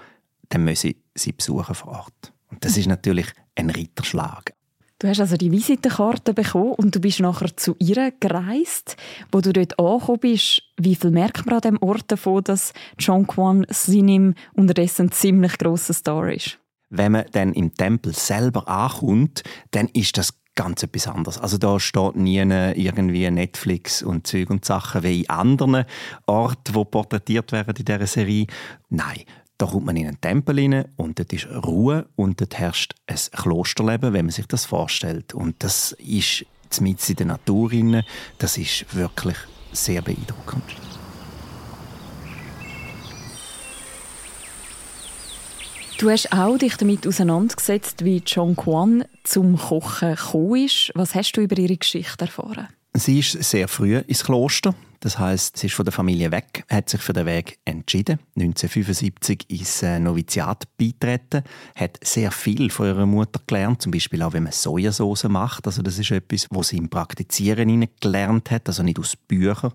dann 0.49 0.65
muss 0.65 0.85
ich 0.85 0.97
sie 1.15 1.33
besuchen 1.33 1.75
vor 1.75 1.93
Ort. 1.93 2.33
Und 2.49 2.65
das 2.65 2.77
ist 2.77 2.87
natürlich 2.87 3.27
ein 3.55 3.71
Ritterschlag. 3.71 4.55
Du 4.99 5.09
hast 5.09 5.21
also 5.21 5.39
die 5.39 5.51
Visitenkarte 5.51 6.35
bekommen 6.35 6.73
und 6.73 6.95
du 6.95 7.01
bist 7.01 7.21
nachher 7.21 7.57
zu 7.57 7.75
ihr 7.79 8.13
gereist. 8.21 8.97
Wo 9.33 9.41
du 9.41 9.51
dort 9.53 9.79
angekommen 9.79 10.19
bist, 10.21 10.63
wie 10.79 10.95
viel 10.95 11.11
merkt 11.11 11.47
man 11.47 11.55
an 11.55 11.61
dem 11.63 11.79
Ort 11.83 12.05
davon, 12.09 12.45
dass 12.45 12.75
John 12.99 13.27
Quan 13.27 13.67
Sinim 13.71 14.35
unterdessen 14.53 15.07
ein 15.07 15.13
ziemlich 15.13 15.57
grosser 15.57 15.95
Star 15.95 16.31
ist? 16.31 16.59
Wenn 16.91 17.13
man 17.13 17.25
dann 17.33 17.55
im 17.55 17.73
Tempel 17.73 18.13
selber 18.13 18.69
ankommt, 18.69 19.43
dann 19.71 19.89
ist 19.89 20.19
das 20.19 20.35
ganz 20.61 20.83
etwas 20.83 21.07
anderes. 21.07 21.39
Also 21.39 21.57
da 21.57 21.81
steht 21.81 22.17
nie 22.17 22.37
irgendwie 22.37 23.31
Netflix 23.31 24.03
und 24.03 24.27
Zeug 24.27 24.51
und 24.51 24.63
Sachen 24.63 25.03
wie 25.03 25.23
in 25.23 25.31
anderen 25.31 25.87
Orten, 26.27 26.75
die 26.75 26.85
porträtiert 26.85 27.51
werden 27.53 27.75
in 27.79 27.85
dieser 27.87 28.07
Serie. 28.07 28.47
Nein, 28.91 29.23
da 29.57 29.65
kommt 29.65 29.87
man 29.87 29.97
in 29.97 30.09
einen 30.09 30.21
Tempel 30.21 30.59
rein 30.59 30.85
und 30.97 31.19
dort 31.19 31.33
ist 31.33 31.47
Ruhe 31.47 32.07
und 32.15 32.43
dort 32.43 32.59
herrscht 32.59 32.95
ein 33.07 33.17
Klosterleben, 33.17 34.13
wenn 34.13 34.27
man 34.27 34.33
sich 34.33 34.47
das 34.49 34.67
vorstellt. 34.67 35.33
Und 35.33 35.65
das 35.65 35.93
ist 35.93 36.45
mitten 36.79 37.11
in 37.11 37.17
der 37.17 37.27
Natur. 37.27 37.71
Das 38.37 38.59
ist 38.59 38.95
wirklich 38.95 39.37
sehr 39.73 40.03
beeindruckend. 40.03 40.90
Du 46.01 46.09
hast 46.09 46.33
auch 46.33 46.57
dich 46.57 46.79
damit 46.79 47.07
auseinandergesetzt, 47.07 48.07
wie 48.07 48.23
John 48.25 48.57
Kwan 48.57 49.05
zum 49.23 49.59
Kochen 49.59 50.15
gekommen 50.15 50.65
ist. 50.65 50.91
Was 50.95 51.15
hast 51.15 51.33
du 51.33 51.43
über 51.43 51.59
ihre 51.59 51.77
Geschichte 51.77 52.25
erfahren? 52.25 52.69
Sie 52.95 53.19
ist 53.19 53.33
sehr 53.33 53.69
früh 53.69 53.99
ins 53.99 54.25
Kloster. 54.25 54.75
Das 55.01 55.19
heißt, 55.19 55.59
sie 55.59 55.67
ist 55.67 55.77
von 55.77 55.85
der 55.85 55.93
Familie 55.93 56.33
weg, 56.33 56.65
hat 56.71 56.89
sich 56.89 57.03
für 57.03 57.13
den 57.13 57.27
Weg 57.27 57.59
entschieden. 57.67 58.19
1975 58.35 59.45
ins 59.49 59.83
äh, 59.83 60.01
Noviziat 60.01 60.65
beitreten, 60.79 61.43
hat 61.75 61.99
sehr 62.03 62.31
viel 62.31 62.71
von 62.71 62.87
ihrer 62.87 63.05
Mutter 63.05 63.43
gelernt, 63.47 63.83
zum 63.83 63.93
Beispiel 63.93 64.23
auch, 64.23 64.33
wie 64.33 64.41
man 64.41 64.53
Sojasauce 64.53 65.25
macht. 65.25 65.67
Also 65.67 65.83
das 65.83 65.99
ist 65.99 66.13
etwas, 66.13 66.47
was 66.49 66.69
sie 66.69 66.79
im 66.79 66.89
Praktizieren 66.89 67.87
gelernt 68.01 68.51
hat, 68.51 68.69
also 68.69 68.83
nicht 68.83 68.99
aus 68.99 69.17
Büchern. 69.17 69.75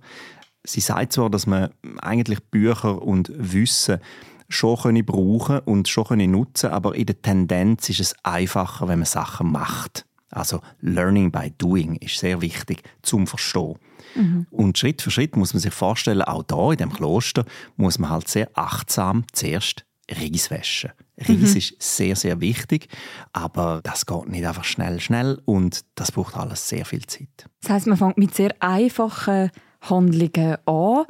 Sie 0.64 0.82
sagt 0.82 1.14
zwar, 1.14 1.30
dass 1.30 1.46
man 1.46 1.70
eigentlich 2.02 2.40
Bücher 2.46 3.00
und 3.00 3.32
Wissen 3.36 4.00
schon 4.48 4.78
können 4.78 5.06
brauchen 5.06 5.60
und 5.60 5.88
schon 5.88 6.06
können 6.06 6.32
nutzen, 6.32 6.70
aber 6.70 6.96
in 6.96 7.06
der 7.06 7.22
Tendenz 7.22 7.90
ist 7.90 8.00
es 8.00 8.16
einfacher, 8.24 8.88
wenn 8.88 9.00
man 9.00 9.06
Sachen 9.06 9.52
macht. 9.52 10.06
Also 10.32 10.62
Learning 10.82 11.32
by 11.32 11.54
Doing 11.58 11.96
ist 11.96 12.18
sehr 12.18 12.42
wichtig 12.42 12.84
zum 13.02 13.26
Verstehen. 13.28 13.76
Mhm. 14.16 14.48
Und 14.52 14.78
Schritt 14.78 15.02
für 15.02 15.12
Schritt 15.12 15.36
muss 15.36 15.54
man 15.54 15.62
sich 15.62 15.74
vorstellen, 15.74 16.22
auch 16.22 16.44
da 16.44 16.72
in 16.72 16.78
dem 16.78 16.92
Kloster 16.92 17.46
muss 17.78 18.00
man 18.00 18.10
halt 18.10 18.28
sehr 18.28 18.50
achtsam 18.54 19.24
zuerst 19.32 19.86
Reis 20.12 20.52
waschen. 20.52 20.92
Reis 21.18 21.52
mhm. 21.52 21.58
ist 21.58 21.82
sehr, 21.82 22.16
sehr 22.16 22.42
wichtig, 22.42 22.90
aber 23.34 23.80
das 23.84 24.06
geht 24.06 24.28
nicht 24.28 24.46
einfach 24.46 24.64
schnell, 24.64 25.00
schnell 25.00 25.42
und 25.46 25.86
das 25.96 26.12
braucht 26.12 26.36
alles 26.36 26.68
sehr 26.68 26.86
viel 26.86 27.06
Zeit. 27.06 27.50
Das 27.62 27.72
heißt, 27.72 27.88
man 27.88 27.98
fängt 27.98 28.18
mit 28.18 28.36
sehr 28.36 28.54
einfachen 28.60 29.52
Handlungen 29.82 30.58
an 30.66 31.06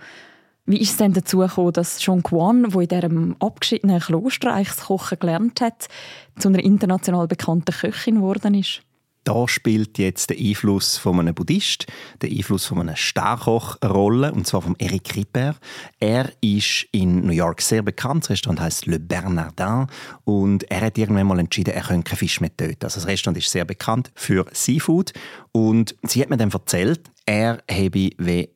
wie 0.66 0.80
ist 0.80 0.92
es 0.92 0.98
denn 0.98 1.14
dazu 1.14 1.40
gekommen, 1.40 1.74
dass 1.74 2.04
John 2.04 2.24
Quan, 2.24 2.64
der 2.64 2.82
in 2.82 2.88
diesem 2.88 3.36
abgeschiedenen 3.40 4.00
Kloster 4.00 4.64
Kochen 4.86 5.20
gelernt 5.20 5.62
hat, 5.62 5.88
zu 6.40 6.48
einer 6.48 6.64
international 6.64 7.28
bekannten 7.28 7.72
Köchin 7.72 8.16
geworden 8.16 8.56
ist? 8.56 8.82
Da 9.26 9.48
spielt 9.48 9.98
jetzt 9.98 10.30
der 10.30 10.38
Einfluss 10.38 10.98
von 10.98 11.20
einem 11.20 11.34
Buddhist, 11.34 11.88
der 12.22 12.30
Einfluss 12.30 12.66
von 12.66 12.80
einem 12.80 12.96
Starkoch 12.96 13.76
eine 13.82 13.92
Rolle, 13.92 14.32
und 14.32 14.46
zwar 14.46 14.62
von 14.62 14.76
Eric 14.78 15.16
Ripper. 15.16 15.56
Er 16.00 16.32
ist 16.42 16.86
in 16.92 17.26
New 17.26 17.34
York 17.34 17.62
sehr 17.62 17.82
bekannt. 17.82 18.26
Das 18.26 18.30
Restaurant 18.30 18.62
heißt 18.62 18.86
Le 18.86 19.00
Bernardin 19.00 19.88
und 20.26 20.70
er 20.70 20.82
hat 20.82 21.00
irgendwann 21.00 21.26
mal 21.26 21.40
entschieden, 21.40 21.74
er 21.74 21.82
könnte 21.82 22.08
keinen 22.12 22.20
Fisch 22.20 22.40
mehr 22.40 22.56
töten. 22.56 22.84
Also 22.84 23.00
das 23.00 23.08
Restaurant 23.08 23.40
ist 23.40 23.50
sehr 23.50 23.66
bekannt 23.66 24.12
für 24.14 24.46
Seafood 24.54 25.12
und 25.52 25.96
sie 26.04 26.22
hat 26.22 26.30
mir 26.30 26.38
dann 26.38 26.52
erzählt, 26.52 27.10
er 27.26 27.64
habe 27.68 28.12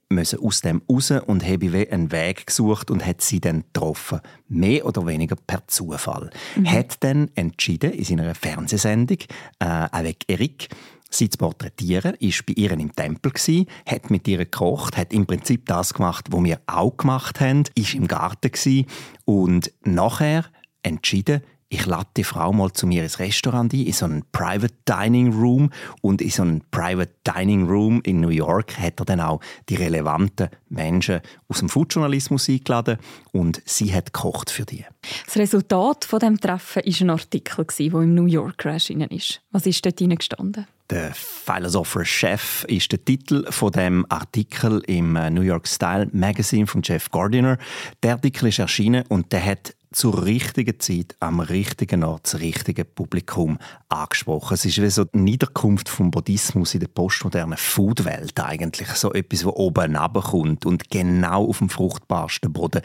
müssen 0.10 0.40
aus 0.40 0.62
dem 0.62 0.82
raus 0.90 1.12
und 1.12 1.46
habe 1.48 1.88
einen 1.92 2.12
Weg 2.12 2.48
gesucht 2.48 2.90
und 2.90 3.06
hat 3.06 3.22
sie 3.22 3.40
dann 3.40 3.62
getroffen. 3.62 4.22
Mehr 4.48 4.86
oder 4.86 5.06
weniger 5.06 5.36
per 5.36 5.68
Zufall. 5.68 6.32
Mhm. 6.56 6.72
Hat 6.72 7.04
dann 7.04 7.30
entschieden, 7.36 7.94
in 7.94 8.04
seiner 8.04 8.36
Fernsehsendung, 8.36 9.20
äh, 9.60 9.66
avec 9.66 10.26
Eric, 10.28 10.70
sie 11.12 11.30
zu 11.30 11.38
porträtieren, 11.38 12.16
ist 12.16 12.46
bei 12.46 12.54
ihr 12.54 12.72
im 12.72 12.96
Tempel 12.96 13.32
gsi, 13.32 13.68
hat 13.86 14.10
mit 14.10 14.28
ihr 14.28 14.40
gekocht, 14.40 14.98
hat 14.98 15.14
im 15.14 15.26
Prinzip 15.26 15.66
das 15.66 15.94
gemacht, 15.94 16.28
was 16.32 16.44
wir 16.44 16.60
auch 16.68 16.98
gemacht 16.98 17.40
haben, 17.40 17.64
ist 17.76 17.94
im 17.94 18.08
Garten 18.08 18.52
gsi 18.52 18.86
und 19.26 19.72
nachher 19.84 20.46
entschieden, 20.84 21.42
ich 21.72 21.86
lade 21.86 22.10
die 22.18 22.24
Frau 22.24 22.52
mal 22.52 22.74
zu 22.74 22.88
mir 22.88 23.04
ins 23.04 23.20
Restaurant 23.20 23.72
ein, 23.74 23.86
in 23.86 23.94
so 23.94 24.06
einen 24.06 24.26
Private 24.32 24.74
Dining 24.88 25.32
Room. 25.32 25.70
Und 26.02 26.22
in 26.22 26.32
so 26.32 26.42
einem 26.42 26.62
Private 26.72 27.14
Dining 27.26 27.68
Room 27.68 28.02
in 28.04 28.20
New 28.20 28.30
York 28.30 28.78
hat 28.80 29.00
er 29.00 29.06
dann 29.06 29.22
auch 29.22 29.40
die 29.70 29.76
relevanten 29.76 30.50
Menschen 30.70 31.22
aus 31.48 31.60
dem 31.60 31.70
Foodjournalismus 31.70 32.50
eingeladen 32.50 32.98
und 33.32 33.62
sie 33.66 33.94
hat 33.94 34.14
gekocht 34.14 34.50
für 34.50 34.66
die. 34.66 34.84
Das 35.26 35.38
Resultat 35.38 36.06
von 36.06 36.20
dem 36.20 36.40
Treffen 36.40 36.82
war 36.84 37.02
ein 37.02 37.10
Artikel, 37.12 37.66
der 37.66 38.02
im 38.02 38.16
New 38.16 38.26
York 38.26 38.66
erschienen 38.66 39.10
ist. 39.10 39.42
Was 39.52 39.68
ist 39.68 39.86
dort 39.86 39.98
gestanden? 39.98 40.66
Der 40.90 41.14
Philosopher 41.14 42.04
Chef 42.04 42.64
ist 42.64 42.92
der 42.92 43.06
Titel 43.06 43.46
von 43.52 43.72
dem 43.72 44.08
Artikel 44.10 44.82
im 44.88 45.16
äh, 45.16 45.30
New 45.30 45.42
York 45.42 45.68
Style 45.68 46.10
Magazine 46.14 46.66
von 46.66 46.82
Jeff 46.84 47.12
Gardiner. 47.12 47.60
Der 48.02 48.14
Artikel 48.14 48.48
ist 48.48 48.58
erschienen 48.58 49.04
und 49.08 49.32
der 49.32 49.46
hat 49.46 49.76
zur 49.92 50.24
richtigen 50.24 50.80
Zeit 50.80 51.16
am 51.20 51.40
richtigen 51.40 52.04
Ort 52.04 52.26
das 52.26 52.40
richtige 52.40 52.86
Publikum 52.86 53.58
angesprochen. 53.88 54.54
Es 54.54 54.66
ist 54.66 54.82
wie 54.82 54.90
so 54.90 55.04
die 55.04 55.18
Niederkunft 55.18 55.90
vom 55.90 56.12
Buddhismus 56.12 56.76
in 56.76 56.82
der 56.82 56.88
postmodernen 56.88 57.58
Foodwelt 57.58 58.40
eigentlich. 58.40 58.88
So 58.90 59.14
etwas, 59.14 59.40
das 59.42 59.48
oben 59.48 59.98
kommt 60.22 60.66
und 60.66 60.90
genau 60.90 61.48
auf 61.48 61.58
dem 61.58 61.70
fruchtbarsten 61.70 62.54
Boden 62.54 62.82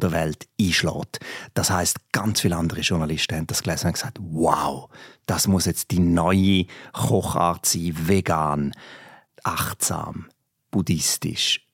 der 0.00 0.12
Welt 0.12 0.46
einschlägt. 0.60 1.20
Das 1.54 1.70
heißt, 1.70 2.12
ganz 2.12 2.42
viele 2.42 2.56
andere 2.56 2.80
Journalisten 2.80 3.36
haben 3.36 3.46
das 3.46 3.62
gelesen 3.62 3.86
und 3.86 3.94
gesagt, 3.94 4.18
wow, 4.20 4.90
das 5.26 5.48
muss 5.48 5.64
jetzt 5.64 5.90
die 5.90 6.00
neue 6.00 6.66
Kochart 6.92 7.64
sein, 7.64 7.94
vegan, 7.96 8.72
achtsam, 9.42 10.26
buddhistisch. 10.70 11.66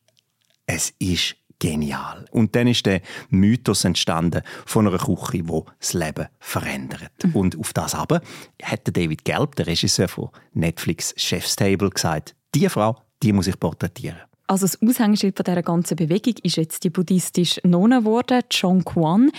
Es 0.66 0.92
ist 0.98 1.36
genial. 1.58 2.26
Und 2.30 2.54
dann 2.54 2.66
ist 2.68 2.86
der 2.86 3.00
Mythos 3.30 3.84
entstanden 3.84 4.42
von 4.66 4.86
einer 4.86 4.98
Küche, 4.98 5.42
die 5.42 5.62
das 5.80 5.92
Leben 5.92 6.28
verändert. 6.38 7.12
Mhm. 7.24 7.36
Und 7.36 7.58
auf 7.58 7.72
das 7.72 7.94
aber 7.94 8.20
hat 8.62 8.96
David 8.96 9.24
Gelb, 9.24 9.56
der 9.56 9.66
Regisseur 9.66 10.08
von 10.08 10.30
Netflix 10.52 11.14
Chef's 11.16 11.56
Table, 11.56 11.90
gesagt, 11.90 12.34
diese 12.54 12.70
Frau, 12.70 12.96
die 13.22 13.32
muss 13.32 13.46
ich 13.46 13.58
porträtieren. 13.58 14.18
Also 14.46 14.66
das 14.66 14.80
Aushängeschild 14.80 15.36
von 15.36 15.44
dieser 15.44 15.62
ganzen 15.62 15.96
Bewegung 15.96 16.34
ist 16.42 16.56
jetzt 16.56 16.82
die 16.82 16.90
buddhistische 16.90 17.60
Nonne 17.64 18.00
geworden, 18.00 18.40
Chong 18.48 18.82
Kwan. 18.82 19.30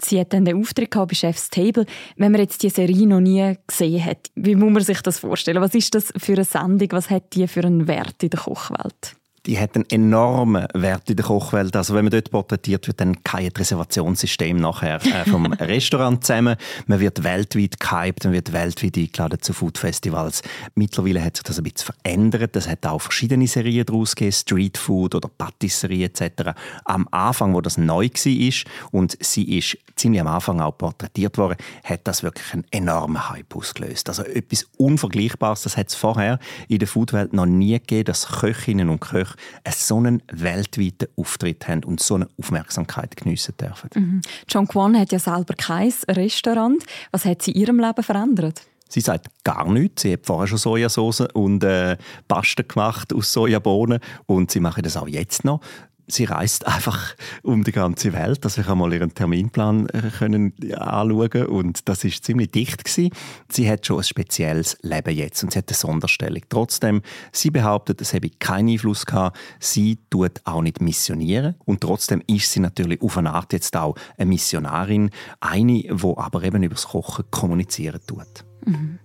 Sie 0.00 0.18
hat 0.18 0.32
dann 0.32 0.44
den 0.44 0.60
Auftritt 0.60 0.90
bei 0.90 1.14
Chef's 1.14 1.48
Table. 1.48 1.86
Wenn 2.16 2.32
man 2.32 2.40
jetzt 2.40 2.62
die 2.64 2.70
Serie 2.70 3.06
noch 3.06 3.20
nie 3.20 3.56
gesehen 3.68 4.04
hat, 4.04 4.30
wie 4.34 4.56
muss 4.56 4.72
man 4.72 4.82
sich 4.82 5.00
das 5.00 5.20
vorstellen? 5.20 5.62
Was 5.62 5.76
ist 5.76 5.94
das 5.94 6.12
für 6.16 6.32
eine 6.32 6.44
Sendung? 6.44 6.88
Was 6.90 7.08
hat 7.08 7.34
die 7.34 7.46
für 7.46 7.62
einen 7.62 7.86
Wert 7.86 8.20
in 8.22 8.30
der 8.30 8.40
Kochwelt? 8.40 9.16
Die 9.46 9.58
hat 9.58 9.74
einen 9.74 9.88
enormen 9.90 10.66
Wert 10.72 11.10
in 11.10 11.16
der 11.16 11.26
Kochwelt. 11.26 11.74
Also 11.74 11.94
wenn 11.94 12.04
man 12.04 12.12
dort 12.12 12.30
porträtiert 12.30 12.86
wird, 12.86 13.00
dann 13.00 13.24
kein 13.24 13.48
Reservationssystem 13.48 14.56
nachher 14.56 15.04
äh, 15.04 15.28
vom 15.28 15.52
Restaurant 15.52 16.24
zusammen. 16.24 16.56
Man 16.86 17.00
wird 17.00 17.24
weltweit 17.24 17.80
gehypt, 17.80 18.24
man 18.24 18.32
wird 18.32 18.52
weltweit 18.52 18.96
eingeladen 18.96 19.42
zu 19.42 19.52
Foodfestivals. 19.52 20.42
Mittlerweile 20.76 21.24
hat 21.24 21.36
sich 21.36 21.42
das 21.42 21.58
ein 21.58 21.64
bisschen 21.64 21.92
verändert. 21.94 22.54
Es 22.54 22.68
hat 22.68 22.86
auch 22.86 23.00
verschiedene 23.00 23.48
Serien 23.48 23.84
daraus 23.84 24.14
gegeben, 24.14 24.32
Street 24.32 24.78
Food 24.78 25.16
oder 25.16 25.28
Patisserie 25.28 26.04
etc. 26.04 26.52
Am 26.84 27.08
Anfang, 27.10 27.54
wo 27.54 27.60
das 27.60 27.78
neu 27.78 28.08
war 28.08 28.72
und 28.92 29.16
sie 29.20 29.58
ist 29.58 29.76
ziemlich 29.96 30.20
am 30.20 30.28
Anfang 30.28 30.60
auch 30.60 30.76
porträtiert 30.78 31.36
worden, 31.38 31.56
hat 31.84 32.00
das 32.04 32.22
wirklich 32.22 32.52
einen 32.52 32.64
enormen 32.70 33.28
Hype 33.28 33.54
ausgelöst. 33.56 34.08
Also 34.08 34.22
etwas 34.22 34.66
Unvergleichbares, 34.76 35.62
das 35.62 35.76
hat 35.76 35.88
es 35.88 35.94
vorher 35.94 36.38
in 36.68 36.78
der 36.78 36.88
Foodwelt 36.88 37.32
noch 37.32 37.46
nie 37.46 37.72
gegeben, 37.72 38.04
dass 38.04 38.26
Köchinnen 38.26 38.88
und 38.88 39.00
Köche 39.00 39.31
so 39.70 39.96
einen 39.96 40.22
weltweiten 40.32 41.08
Auftritt 41.16 41.68
haben 41.68 41.84
und 41.84 42.00
so 42.00 42.16
eine 42.16 42.28
Aufmerksamkeit 42.38 43.16
geniessen 43.16 43.54
dürfen. 43.58 43.90
Mhm. 43.94 44.20
John 44.48 44.68
Kwan 44.68 44.98
hat 44.98 45.12
ja 45.12 45.18
selber 45.18 45.54
kein 45.54 45.92
Restaurant. 46.08 46.84
Was 47.10 47.24
hat 47.24 47.42
sie 47.42 47.52
in 47.52 47.60
ihrem 47.60 47.80
Leben 47.80 48.02
verändert? 48.02 48.62
Sie 48.88 49.00
sagt 49.00 49.28
gar 49.42 49.70
nichts. 49.72 50.02
Sie 50.02 50.12
hat 50.12 50.26
vorher 50.26 50.46
schon 50.46 50.58
Sojasauce 50.58 51.28
und 51.32 51.64
äh, 51.64 51.96
Paste 52.28 52.62
gemacht 52.62 53.14
aus 53.14 53.32
Sojabohnen 53.32 54.00
und 54.26 54.50
sie 54.50 54.60
macht 54.60 54.84
das 54.84 54.98
auch 54.98 55.08
jetzt 55.08 55.44
noch 55.44 55.60
sie 56.06 56.24
reist 56.24 56.66
einfach 56.66 57.14
um 57.42 57.64
die 57.64 57.72
ganze 57.72 58.12
Welt, 58.12 58.44
dass 58.44 58.58
ich 58.58 58.68
einmal 58.68 58.92
ihren 58.92 59.14
Terminplan 59.14 59.88
äh, 59.88 60.10
können 60.18 60.52
anschauen 60.74 61.46
und 61.46 61.88
das 61.88 62.04
ist 62.04 62.24
ziemlich 62.24 62.50
dicht 62.50 62.84
gewesen. 62.84 63.10
Sie 63.50 63.70
hat 63.70 63.86
schon 63.86 63.98
ein 63.98 64.04
spezielles 64.04 64.78
Leben 64.82 65.14
jetzt 65.14 65.42
und 65.42 65.52
sie 65.52 65.58
hat 65.58 65.68
eine 65.68 65.76
Sonderstellung. 65.76 66.42
Trotzdem, 66.48 67.02
sie 67.32 67.50
behauptet, 67.50 68.00
es 68.00 68.14
habe 68.14 68.30
keinen 68.38 68.70
Einfluss 68.70 69.06
gehabt. 69.06 69.38
Sie 69.60 69.98
tut 70.10 70.40
auch 70.44 70.62
nicht 70.62 70.80
missionieren 70.80 71.56
und 71.64 71.80
trotzdem 71.80 72.22
ist 72.26 72.50
sie 72.52 72.60
natürlich 72.60 73.00
auf 73.02 73.16
eine 73.18 73.32
Art 73.32 73.52
jetzt 73.52 73.76
auch 73.76 73.96
eine 74.16 74.26
Missionarin, 74.26 75.10
eine, 75.40 75.84
wo 75.90 76.16
aber 76.16 76.42
eben 76.42 76.62
über 76.62 76.74
das 76.74 76.88
Kochen 76.88 77.24
kommunizieren 77.30 78.00
tut. 78.06 78.44
Mhm. 78.64 78.98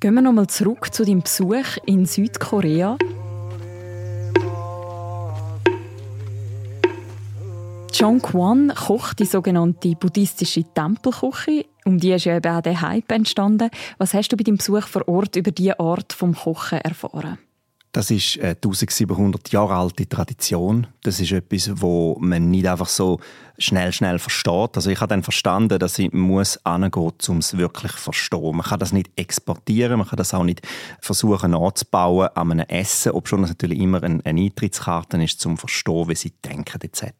Gehen 0.00 0.14
wir 0.14 0.22
nochmal 0.22 0.48
zurück 0.48 0.92
zu 0.92 1.04
deinem 1.04 1.22
Besuch 1.22 1.76
in 1.86 2.06
Südkorea. 2.06 2.98
John 7.96 8.20
Kwan 8.20 8.72
kocht 8.74 9.20
die 9.20 9.24
sogenannte 9.24 9.94
buddhistische 9.94 10.64
Tempelküche. 10.64 11.64
Um 11.84 12.00
die 12.00 12.10
ist 12.10 12.24
ja 12.24 12.36
eben 12.36 12.52
auch 12.52 12.60
der 12.60 12.80
Hype 12.80 13.12
entstanden. 13.12 13.70
Was 13.98 14.14
hast 14.14 14.30
du 14.30 14.36
bei 14.36 14.42
deinem 14.42 14.56
Besuch 14.56 14.88
vor 14.88 15.06
Ort 15.06 15.36
über 15.36 15.52
diese 15.52 15.78
Art 15.78 16.12
vom 16.12 16.34
Kochen 16.34 16.80
erfahren? 16.80 17.38
Das 17.94 18.10
ist 18.10 18.40
eine 18.40 18.56
1700 18.56 19.52
Jahre 19.52 19.76
alte 19.76 20.08
Tradition. 20.08 20.88
Das 21.04 21.20
ist 21.20 21.30
etwas, 21.30 21.70
wo 21.80 22.16
man 22.18 22.50
nicht 22.50 22.66
einfach 22.66 22.88
so 22.88 23.20
schnell, 23.56 23.92
schnell 23.92 24.18
versteht. 24.18 24.74
Also 24.74 24.90
ich 24.90 25.00
habe 25.00 25.10
dann 25.10 25.22
verstanden, 25.22 25.78
dass 25.78 26.00
ich 26.00 26.12
muss 26.12 26.58
angehen, 26.66 27.12
um 27.28 27.38
es 27.38 27.56
wirklich 27.56 27.92
zu 27.92 27.98
verstehen. 27.98 28.56
Man 28.56 28.66
kann 28.66 28.80
das 28.80 28.92
nicht 28.92 29.12
exportieren, 29.14 29.98
man 29.98 30.08
kann 30.08 30.16
das 30.16 30.34
auch 30.34 30.42
nicht 30.42 30.62
versuchen 31.00 31.52
nachzubauen 31.52 32.30
an 32.34 32.50
einem 32.50 32.66
Essen, 32.66 33.12
obwohl 33.12 33.44
es 33.44 33.50
natürlich 33.50 33.78
immer 33.78 34.02
eine 34.02 34.20
Eintrittskarte 34.24 35.22
ist, 35.22 35.38
zum 35.38 35.56
Verstehen, 35.56 36.08
wie 36.08 36.16
sie 36.16 36.32
denken 36.44 36.80
etc. 36.80 37.12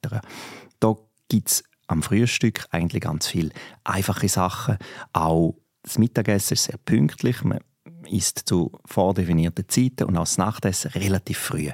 Da 0.81 0.97
gibt 1.29 1.49
es 1.49 1.65
am 1.87 2.03
Frühstück 2.03 2.67
eigentlich 2.71 3.03
ganz 3.03 3.27
viele 3.27 3.51
einfache 3.85 4.29
Sachen. 4.29 4.79
Auch 5.13 5.55
das 5.83 5.99
Mittagessen 5.99 6.55
ist 6.55 6.65
sehr 6.65 6.79
pünktlich. 6.79 7.43
Man 7.45 7.61
isst 8.11 8.43
zu 8.47 8.73
vordefinierten 8.85 9.69
Zeiten 9.69 10.05
und 10.05 10.17
auch 10.17 10.23
das 10.23 10.39
Nachtessen 10.39 10.91
relativ 10.93 11.39
früh. 11.39 11.71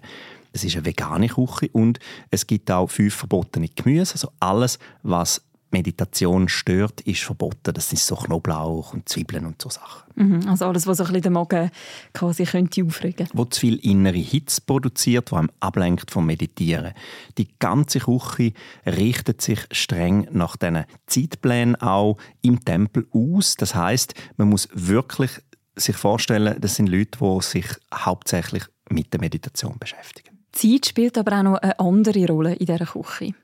Es 0.52 0.64
ist 0.64 0.75
eine 0.75 0.85
vegane 0.85 1.28
Küche 1.28 1.69
und 1.73 2.00
es 2.30 2.47
gibt 2.47 2.71
auch 2.71 2.90
fünf 2.90 3.14
verbotene 3.14 3.69
Gemüse. 3.69 4.14
Also 4.14 4.33
alles, 4.40 4.78
was 5.02 5.42
Meditation 5.71 6.49
stört, 6.49 7.00
ist 7.03 7.23
verboten. 7.23 7.73
Das 7.73 7.93
ist 7.93 8.07
so 8.07 8.17
Knoblauch 8.17 8.93
und 8.93 9.09
Zwiebeln 9.09 9.47
und 9.47 9.62
so 9.62 9.69
Sachen. 9.69 10.11
Mhm, 10.17 10.49
also 10.49 10.67
alles, 10.67 10.87
was 10.87 10.99
so 10.99 11.05
ein 11.05 11.09
bisschen 11.09 11.23
den 11.23 11.33
Magen 11.35 11.71
quasi 12.12 12.45
könnte 12.45 12.85
aufregen 12.85 13.29
Wo 13.33 13.45
zu 13.45 13.61
viel 13.61 13.77
innere 13.77 14.19
Hitze 14.19 14.61
produziert, 14.61 15.31
wo 15.33 15.37
einem 15.37 15.50
ablenkt 15.61 16.11
vom 16.11 16.27
Meditieren. 16.27 16.93
Die 17.39 17.49
ganze 17.59 18.00
Küche 18.00 18.53
richtet 18.85 19.41
sich 19.41 19.61
streng 19.71 20.27
nach 20.33 20.57
diesen 20.57 20.85
Zeitplänen 21.07 21.77
auch 21.77 22.17
im 22.43 22.65
Tempel 22.65 23.07
aus. 23.12 23.55
Das 23.57 23.75
heißt, 23.75 24.15
man 24.37 24.49
muss 24.49 24.69
wirklich 24.73 25.31
sich 25.77 25.97
vorstellen, 25.97 26.61
das 26.61 26.77
sind 26.77 26.89
Leute, 26.89 27.19
die 27.21 27.43
sich 27.43 27.67
hauptsächlich 27.95 28.65
mit 28.91 29.12
der 29.12 29.21
Meditation 29.21 29.77
beschäftigen. 29.79 30.39
Zeit 30.53 30.87
spielt 30.87 31.17
aber 31.17 31.39
auch 31.39 31.43
noch 31.43 31.57
eine 31.59 31.79
andere 31.79 32.27
Rolle 32.27 32.55
in 32.55 32.67
dieser 32.67 32.85
Küche. 32.85 33.35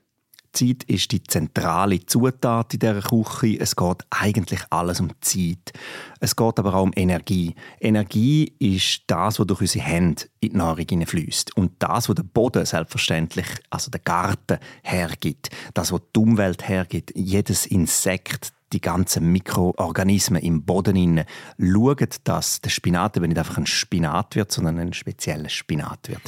Zeit 0.57 0.83
ist 0.85 1.11
die 1.11 1.21
zentrale 1.21 2.03
Zutat 2.05 2.73
in 2.73 2.79
dieser 2.79 3.01
Küche. 3.01 3.59
Es 3.59 3.75
geht 3.75 4.03
eigentlich 4.09 4.61
alles 4.71 4.99
um 4.99 5.11
Zeit. 5.21 5.71
Es 6.19 6.35
geht 6.35 6.57
aber 6.57 6.73
auch 6.73 6.83
um 6.83 6.91
Energie. 6.95 7.53
Energie 7.79 8.51
ist 8.57 9.03
das, 9.05 9.39
was 9.39 9.45
durch 9.45 9.61
unsere 9.61 9.85
Hände 9.85 10.23
in 10.39 10.49
die 10.49 10.57
Nahrung 10.57 10.85
hineinfließt. 10.89 11.55
Und 11.55 11.73
das, 11.77 12.09
was 12.09 12.15
der 12.15 12.23
Boden 12.23 12.65
selbstverständlich, 12.65 13.45
also 13.69 13.91
der 13.91 13.99
Garten, 13.99 14.57
hergibt. 14.81 15.49
Das, 15.75 15.91
was 15.91 16.01
die 16.15 16.19
Umwelt 16.19 16.67
hergibt. 16.67 17.11
Jedes 17.15 17.67
Insekt, 17.67 18.51
die 18.73 18.81
ganzen 18.81 19.31
Mikroorganismen 19.31 20.41
im 20.41 20.63
Boden 20.63 21.23
schauen, 21.59 22.07
dass 22.23 22.61
der 22.61 22.69
Spinat 22.69 23.15
eben 23.17 23.27
nicht 23.27 23.37
einfach 23.37 23.57
ein 23.57 23.65
Spinat 23.65 24.35
wird, 24.35 24.51
sondern 24.51 24.79
ein 24.79 24.93
spezieller 24.93 25.49
Spinat 25.49 26.09
wird. 26.09 26.21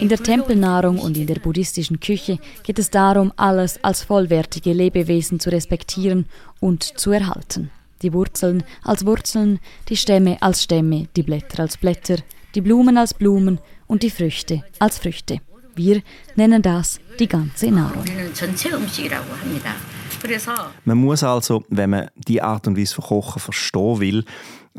In 0.00 0.08
der 0.08 0.18
Tempelnahrung 0.18 0.98
und 0.98 1.16
in 1.16 1.26
der 1.26 1.36
buddhistischen 1.36 1.98
Küche 2.00 2.38
geht 2.62 2.78
es 2.78 2.90
darum, 2.90 3.32
alles 3.36 3.82
als 3.82 4.02
vollwertige 4.02 4.72
Lebewesen 4.72 5.40
zu 5.40 5.50
respektieren 5.50 6.26
und 6.60 6.82
zu 6.82 7.10
erhalten. 7.10 7.70
Die 8.02 8.12
Wurzeln 8.12 8.62
als 8.84 9.06
Wurzeln, 9.06 9.58
die 9.88 9.96
Stämme 9.96 10.40
als 10.42 10.62
Stämme, 10.62 11.08
die 11.16 11.22
Blätter 11.22 11.60
als 11.60 11.76
Blätter, 11.76 12.18
die 12.54 12.60
Blumen 12.60 12.98
als 12.98 13.14
Blumen 13.14 13.58
und 13.86 14.02
die 14.02 14.10
Früchte 14.10 14.62
als 14.78 14.98
Früchte. 14.98 15.40
Wir 15.76 16.02
nennen 16.36 16.62
das 16.62 16.98
die 17.18 17.28
ganze 17.28 17.70
Nahrung. 17.70 18.04
Man 20.84 20.98
muss 20.98 21.22
also, 21.22 21.64
wenn 21.68 21.90
man 21.90 22.10
die 22.16 22.40
Art 22.40 22.66
und 22.66 22.78
Weise 22.78 22.94
von 22.94 23.04
Kochen 23.04 23.40
verstehen 23.40 24.00
will, 24.00 24.24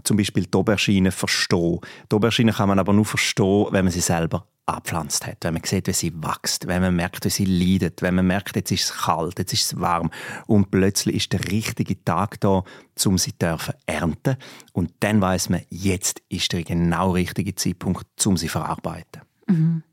zum 0.04 0.18
Beispiel 0.18 0.46
die 0.46 0.58
Aubergine 0.58 1.12
verstehen. 1.12 1.80
Die 2.12 2.16
Aubergine 2.16 2.52
kann 2.52 2.70
man 2.70 2.80
aber 2.80 2.94
nur 2.94 3.06
verstehen, 3.06 3.68
wenn 3.72 3.86
man 3.86 3.92
sie 3.92 4.00
selber 4.00 4.48
abpflanzt 4.66 5.26
hat, 5.26 5.38
wenn 5.42 5.54
man 5.54 5.64
sieht, 5.64 5.88
wie 5.88 5.94
sie 5.94 6.14
wächst, 6.14 6.68
wenn 6.68 6.82
man 6.82 6.96
merkt, 6.96 7.24
wie 7.26 7.30
sie 7.30 7.46
leidet, 7.46 8.02
wenn 8.02 8.16
man 8.16 8.28
merkt, 8.28 8.56
jetzt 8.56 8.72
ist 8.72 8.86
es 8.86 8.98
kalt, 8.98 9.40
jetzt 9.40 9.54
ist 9.54 9.74
es 9.74 9.80
warm 9.80 10.12
und 10.46 10.72
plötzlich 10.72 11.16
ist 11.16 11.34
der 11.34 11.52
richtige 11.52 12.04
Tag 12.04 12.42
da, 12.42 12.64
um 13.06 13.18
sie 13.18 13.38
zu 13.38 13.58
ernten 13.86 14.36
und 14.74 14.92
dann 15.00 15.22
weiß 15.22 15.50
man, 15.50 15.62
jetzt 15.70 16.22
ist 16.28 16.52
der 16.52 16.64
genau 16.64 17.12
richtige 17.12 17.56
Zeitpunkt, 17.56 18.08
um 18.26 18.36
sie 18.36 18.48
zu 18.48 18.54
verarbeiten. 18.54 19.22
Mhm. 19.48 19.84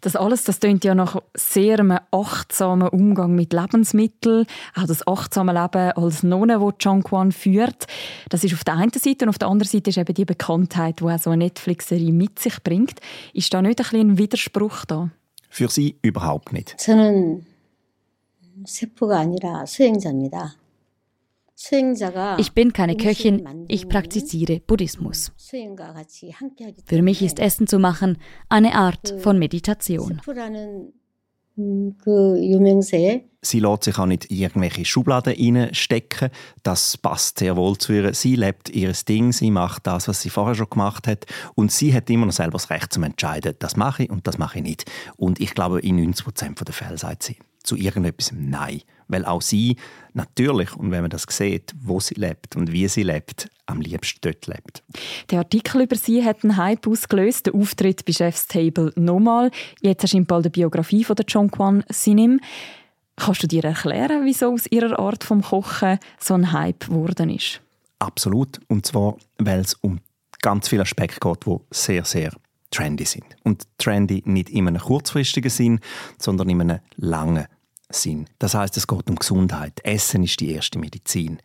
Das 0.00 0.14
alles, 0.14 0.44
das 0.44 0.60
klingt 0.60 0.84
ja 0.84 0.94
nach 0.94 1.20
sehr 1.34 1.80
einem 1.80 1.98
achtsamen 2.10 2.88
Umgang 2.88 3.34
mit 3.34 3.52
Lebensmitteln, 3.52 4.46
auch 4.76 4.86
das 4.86 5.06
achtsame 5.06 5.52
Leben 5.52 5.92
als 5.92 6.22
Nonne, 6.22 6.58
das 6.58 6.74
John 6.80 7.02
Kwan 7.02 7.32
führt. 7.32 7.86
Das 8.28 8.44
ist 8.44 8.54
auf 8.54 8.62
der 8.62 8.74
einen 8.74 8.92
Seite 8.92 9.24
und 9.24 9.30
auf 9.30 9.38
der 9.38 9.48
anderen 9.48 9.70
Seite 9.70 9.90
ist 9.90 9.98
eben 9.98 10.14
die 10.14 10.24
Bekanntheit, 10.24 11.00
die 11.00 11.04
auch 11.04 11.18
so 11.18 11.30
eine 11.30 11.44
Netflix-Serie 11.44 12.12
mit 12.12 12.38
sich 12.38 12.62
bringt. 12.62 13.00
Ist 13.32 13.52
da 13.52 13.62
nicht 13.62 13.80
ein, 13.80 14.00
ein 14.00 14.18
Widerspruch 14.18 14.84
da? 14.84 15.10
Für 15.50 15.68
Sie 15.68 15.96
überhaupt 16.02 16.52
nicht. 16.52 16.76
저는 16.78 17.44
세포가 18.66 19.18
아니라 19.18 19.64
수행자입니다. 19.64 20.56
Ich 22.37 22.53
bin 22.53 22.73
keine 22.73 22.97
Köchin, 22.97 23.65
ich 23.67 23.87
praktiziziere 23.87 24.59
Buddhismus. 24.59 25.31
Für 26.85 27.01
mich 27.01 27.21
ist 27.21 27.39
Essen 27.39 27.67
zu 27.67 27.79
machen 27.79 28.17
eine 28.49 28.75
Art 28.75 29.13
von 29.19 29.37
Meditation. 29.37 30.19
Sie 33.41 33.59
lässt 33.59 33.83
sich 33.83 33.99
auch 33.99 34.05
nicht 34.07 34.25
in 34.25 34.37
irgendwelche 34.37 34.85
Schubladen 34.85 35.33
reinstecken. 35.33 36.29
Das 36.63 36.97
passt 36.97 37.39
sehr 37.39 37.55
wohl 37.55 37.77
zu 37.77 37.93
ihr. 37.93 38.13
Sie 38.15 38.35
lebt 38.35 38.69
ihr 38.69 38.91
Ding, 39.07 39.31
sie 39.31 39.51
macht 39.51 39.85
das, 39.85 40.07
was 40.07 40.21
sie 40.21 40.31
vorher 40.31 40.55
schon 40.55 40.69
gemacht 40.69 41.07
hat. 41.07 41.25
Und 41.53 41.71
sie 41.71 41.93
hat 41.93 42.09
immer 42.09 42.25
noch 42.25 42.33
selber 42.33 42.53
das 42.53 42.71
Recht 42.71 42.91
zu 42.91 43.01
entscheiden, 43.03 43.55
das 43.59 43.75
mache 43.75 44.03
ich 44.03 44.09
und 44.09 44.25
das 44.25 44.39
mache 44.39 44.59
ich 44.59 44.63
nicht. 44.63 44.91
Und 45.15 45.39
ich 45.39 45.53
glaube, 45.53 45.79
in 45.81 45.97
90 45.97 46.23
Prozent 46.23 46.67
der 46.67 46.73
Fälle 46.73 46.97
sagt 46.97 47.21
sie 47.21 47.37
zu 47.61 47.75
irgendetwas 47.75 48.31
Nein. 48.35 48.81
Weil 49.07 49.25
auch 49.25 49.41
sie 49.41 49.77
natürlich, 50.13 50.75
und 50.75 50.91
wenn 50.91 51.01
man 51.01 51.09
das 51.09 51.25
sieht, 51.29 51.73
wo 51.81 51.99
sie 51.99 52.15
lebt 52.15 52.55
und 52.55 52.71
wie 52.71 52.87
sie 52.87 53.03
lebt, 53.03 53.49
am 53.65 53.81
liebsten 53.81 54.19
dort 54.21 54.47
lebt. 54.47 54.83
Der 55.29 55.39
Artikel 55.39 55.81
über 55.81 55.95
sie 55.95 56.23
hat 56.23 56.43
einen 56.43 56.57
Hype 56.57 56.87
ausgelöst, 56.87 57.47
der 57.47 57.55
Auftritt 57.55 58.05
bei 58.05 58.13
Chef's 58.13 58.47
Table 58.47 58.91
nochmal. 58.95 59.51
Jetzt 59.81 60.03
erscheint 60.03 60.27
bald 60.27 60.45
die 60.45 60.49
Biografie 60.49 61.03
von 61.03 61.15
der 61.15 61.25
Chongquan 61.25 61.83
Sinim. 61.89 62.39
Kannst 63.15 63.43
du 63.43 63.47
dir 63.47 63.63
erklären, 63.63 64.25
wieso 64.25 64.53
aus 64.53 64.65
ihrer 64.67 64.99
Art 64.99 65.23
vom 65.23 65.41
Kochen 65.41 65.99
so 66.19 66.33
ein 66.33 66.51
Hype 66.51 66.87
geworden 66.87 67.29
ist? 67.29 67.61
Absolut. 67.99 68.59
Und 68.67 68.85
zwar, 68.85 69.17
weil 69.37 69.61
es 69.61 69.75
um 69.75 69.99
ganz 70.41 70.67
viele 70.67 70.81
Aspekte 70.81 71.19
geht, 71.19 71.45
die 71.45 71.57
sehr, 71.71 72.03
sehr 72.05 72.33
trendy 72.71 73.05
sind. 73.05 73.25
Und 73.43 73.65
trendy 73.77 74.23
nicht 74.25 74.49
in 74.49 74.67
einem 74.67 74.81
kurzfristigen 74.81 75.49
Sinn, 75.49 75.79
sondern 76.17 76.49
in 76.49 76.61
einem 76.61 76.79
langen 76.97 77.45
Sinn. 77.89 78.27
Das 78.39 78.53
heißt, 78.53 78.75
es 78.77 78.87
geht 78.87 79.09
um 79.09 79.15
Gesundheit. 79.15 79.79
Essen 79.83 80.23
ist 80.23 80.39
die 80.39 80.51
erste 80.51 80.79
Medizin. 80.79 81.39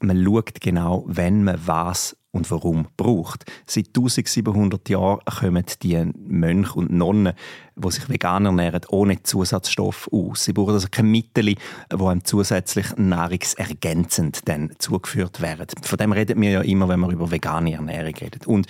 Man 0.00 0.24
schaut 0.24 0.60
genau, 0.60 1.04
wenn 1.06 1.44
man 1.44 1.60
was 1.66 2.16
und 2.32 2.50
warum 2.50 2.86
braucht. 2.96 3.44
Seit 3.66 3.88
1700 3.88 4.88
Jahren 4.88 5.20
kommen 5.24 5.64
die 5.82 6.10
Mönche 6.16 6.74
und 6.74 6.92
Nonnen, 6.92 7.34
die 7.76 7.90
sich 7.90 8.08
vegan 8.08 8.46
ernähren, 8.46 8.82
ohne 8.88 9.22
Zusatzstoff 9.22 10.08
aus. 10.12 10.44
Sie 10.44 10.52
brauchen 10.52 10.74
also 10.74 10.88
keine 10.90 11.08
Mittel, 11.08 11.44
die 11.46 11.56
einem 11.92 12.24
zusätzlich 12.24 12.96
nahrungsergänzend 12.96 14.48
dann 14.48 14.72
zugeführt 14.78 15.40
werden. 15.40 15.66
Von 15.82 15.98
dem 15.98 16.12
reden 16.12 16.40
wir 16.40 16.50
ja 16.50 16.60
immer, 16.62 16.88
wenn 16.88 17.00
wir 17.00 17.10
über 17.10 17.30
vegane 17.30 17.74
Ernährung 17.74 18.14
reden. 18.14 18.40
Und 18.46 18.66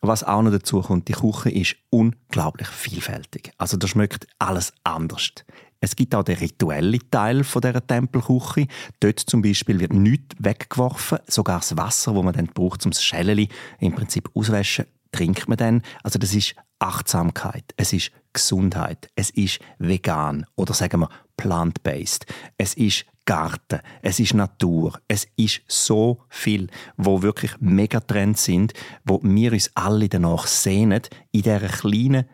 was 0.00 0.22
auch 0.22 0.42
noch 0.42 0.52
dazu 0.52 0.80
kommt, 0.80 1.08
die 1.08 1.12
Küche 1.12 1.50
ist 1.50 1.76
unglaublich 1.90 2.68
vielfältig. 2.68 3.52
Also 3.58 3.76
da 3.76 3.88
schmeckt 3.88 4.28
alles 4.38 4.72
anders. 4.84 5.32
Es 5.80 5.94
gibt 5.94 6.14
auch 6.14 6.24
den 6.24 6.38
rituellen 6.38 7.00
Teil 7.10 7.44
von 7.44 7.62
dieser 7.62 7.86
Tempelküche. 7.86 8.66
Dort 9.00 9.20
zum 9.20 9.42
Beispiel 9.42 9.78
wird 9.78 9.92
nichts 9.92 10.34
weggeworfen, 10.38 11.18
sogar 11.26 11.60
das 11.60 11.76
Wasser, 11.76 12.14
das 12.14 12.24
man 12.24 12.34
dann 12.34 12.46
braucht, 12.46 12.84
um 12.84 12.90
das 12.90 13.04
Schäleli 13.04 13.48
im 13.78 13.94
Prinzip 13.94 14.28
auswaschen, 14.34 14.86
trinkt 15.12 15.48
man 15.48 15.56
dann. 15.56 15.82
Also 16.02 16.18
das 16.18 16.34
ist 16.34 16.54
Achtsamkeit, 16.80 17.74
es 17.76 17.92
ist 17.92 18.12
Gesundheit, 18.32 19.08
es 19.16 19.30
ist 19.30 19.60
vegan 19.78 20.46
oder 20.56 20.74
sagen 20.74 21.00
wir 21.00 21.10
plant-based, 21.36 22.26
es 22.56 22.74
ist 22.74 23.04
Garten, 23.24 23.80
es 24.00 24.20
ist 24.20 24.34
Natur, 24.34 25.00
es 25.06 25.26
ist 25.36 25.60
so 25.66 26.22
viel, 26.28 26.68
wo 26.96 27.22
wirklich 27.22 27.52
Megatrends 27.60 28.44
sind, 28.44 28.72
wo 29.04 29.20
wir 29.22 29.52
uns 29.52 29.70
alle 29.74 30.08
danach 30.08 30.46
sehnen, 30.46 31.02
in 31.32 31.42
dieser 31.42 31.60
kleinen 31.60 32.24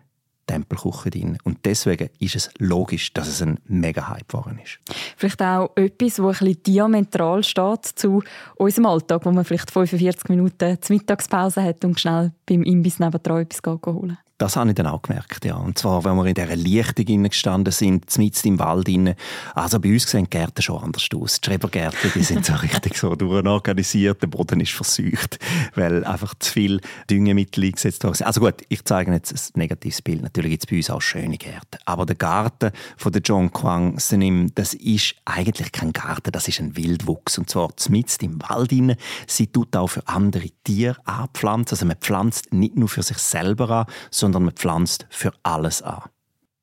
Tempelküche 0.47 1.11
drin. 1.11 1.39
Und 1.45 1.65
deswegen 1.65 2.11
ist 2.19 2.37
es 2.37 2.51
logisch, 2.59 3.13
dass 3.13 3.29
es 3.29 3.43
ein 3.43 3.59
Mega-Hype 3.67 4.29
geworden 4.29 4.61
ist. 4.63 4.79
Vielleicht 5.17 5.43
auch 5.43 5.71
etwas, 5.77 6.17
das 6.17 6.21
ein 6.21 6.33
bisschen 6.33 6.63
diametral 6.63 7.43
steht 7.43 7.85
zu 7.87 8.23
unserem 8.57 8.87
Alltag, 8.87 9.25
wo 9.25 9.33
man 9.33 9.45
vielleicht 9.45 9.71
45 9.71 10.29
Minuten 10.29 10.79
zur 10.81 10.97
Mittagspause 10.97 11.63
hat 11.63 11.85
und 11.85 11.99
schnell 11.99 12.33
beim 12.47 12.63
Imbiss 12.63 12.99
nebendran 12.99 13.43
etwas 13.43 13.63
holen 13.87 14.19
das 14.39 14.57
habe 14.57 14.71
ich 14.71 14.75
dann 14.75 14.89
auch 14.89 15.03
gemerkt, 15.03 15.45
ja. 15.45 15.55
Und 15.55 15.79
zwar, 15.79 16.05
wenn 16.05 16.17
wir 16.17 16.27
in 16.27 16.35
dieser 16.35 16.57
Lichtung 16.57 17.23
gestanden 17.23 17.73
sind, 17.73 18.19
mitten 18.19 18.49
im 18.49 18.59
Wald 18.59 18.89
innen. 18.89 19.15
Also 19.55 19.79
bei 19.79 19.93
uns 19.93 20.11
sehen 20.11 20.25
die 20.25 20.31
Gärten 20.31 20.61
schon 20.61 20.83
anders 20.83 21.07
aus. 21.15 21.41
Die 21.41 21.47
Schrebergärten, 21.47 22.11
die 22.15 22.25
sind 22.25 22.45
so 22.45 22.53
richtig 22.63 22.97
so 22.97 23.15
durchorganisiert. 23.15 24.23
Der 24.23 24.27
Boden 24.27 24.61
ist 24.61 24.73
verseucht, 24.73 25.39
weil 25.77 26.05
einfach 26.05 26.35
zu 26.41 26.53
viel 26.53 26.81
Düngemittel 27.09 27.65
eingesetzt 27.65 28.03
worden 28.03 28.25
Also 28.25 28.41
gut, 28.41 28.63
ich 28.69 28.85
zeige 28.85 29.13
jetzt 29.13 29.33
ein 29.33 29.61
negatives 29.61 30.03
Bild. 30.03 30.23
Natürlich 30.23 30.51
gibt 30.51 30.65
es 30.65 30.71
bei 30.71 30.77
uns 30.79 30.91
auch 30.91 31.01
schöne 31.01 31.39
Gärten. 31.39 31.79
Aber 31.85 32.05
der 32.05 32.17
Garten 32.17 32.73
von 32.97 33.13
der 33.13 33.23
John 33.23 33.53
Kwang 33.53 34.01
Senim, 34.01 34.53
das 34.57 34.75
ist 34.75 35.15
eigentlich 35.27 35.71
kein 35.71 35.93
Garten, 35.93 36.33
das 36.33 36.49
ist 36.49 36.59
ein 36.59 36.77
Wildwuchs. 36.77 37.39
Und 37.39 37.51
zwar 37.51 37.71
mitten 37.89 38.25
im 38.25 38.43
Wald 38.43 38.73
innen. 38.73 38.97
Sie 39.29 39.47
tut 39.47 39.77
auch 39.77 39.89
für 39.89 40.07
andere 40.09 40.49
Tiere 40.65 40.97
anpflanzen. 41.05 41.77
Also 41.77 41.87
man 41.87 41.97
pflanzt 41.97 42.53
nicht 42.53 42.77
nur 42.77 42.89
für 42.89 43.05
sich 43.05 43.19
selber 43.19 43.71
an, 43.71 43.87
sondern 44.25 44.45
man 44.45 44.55
pflanzt 44.55 45.07
für 45.11 45.33
alles 45.43 45.83
an. 45.83 46.03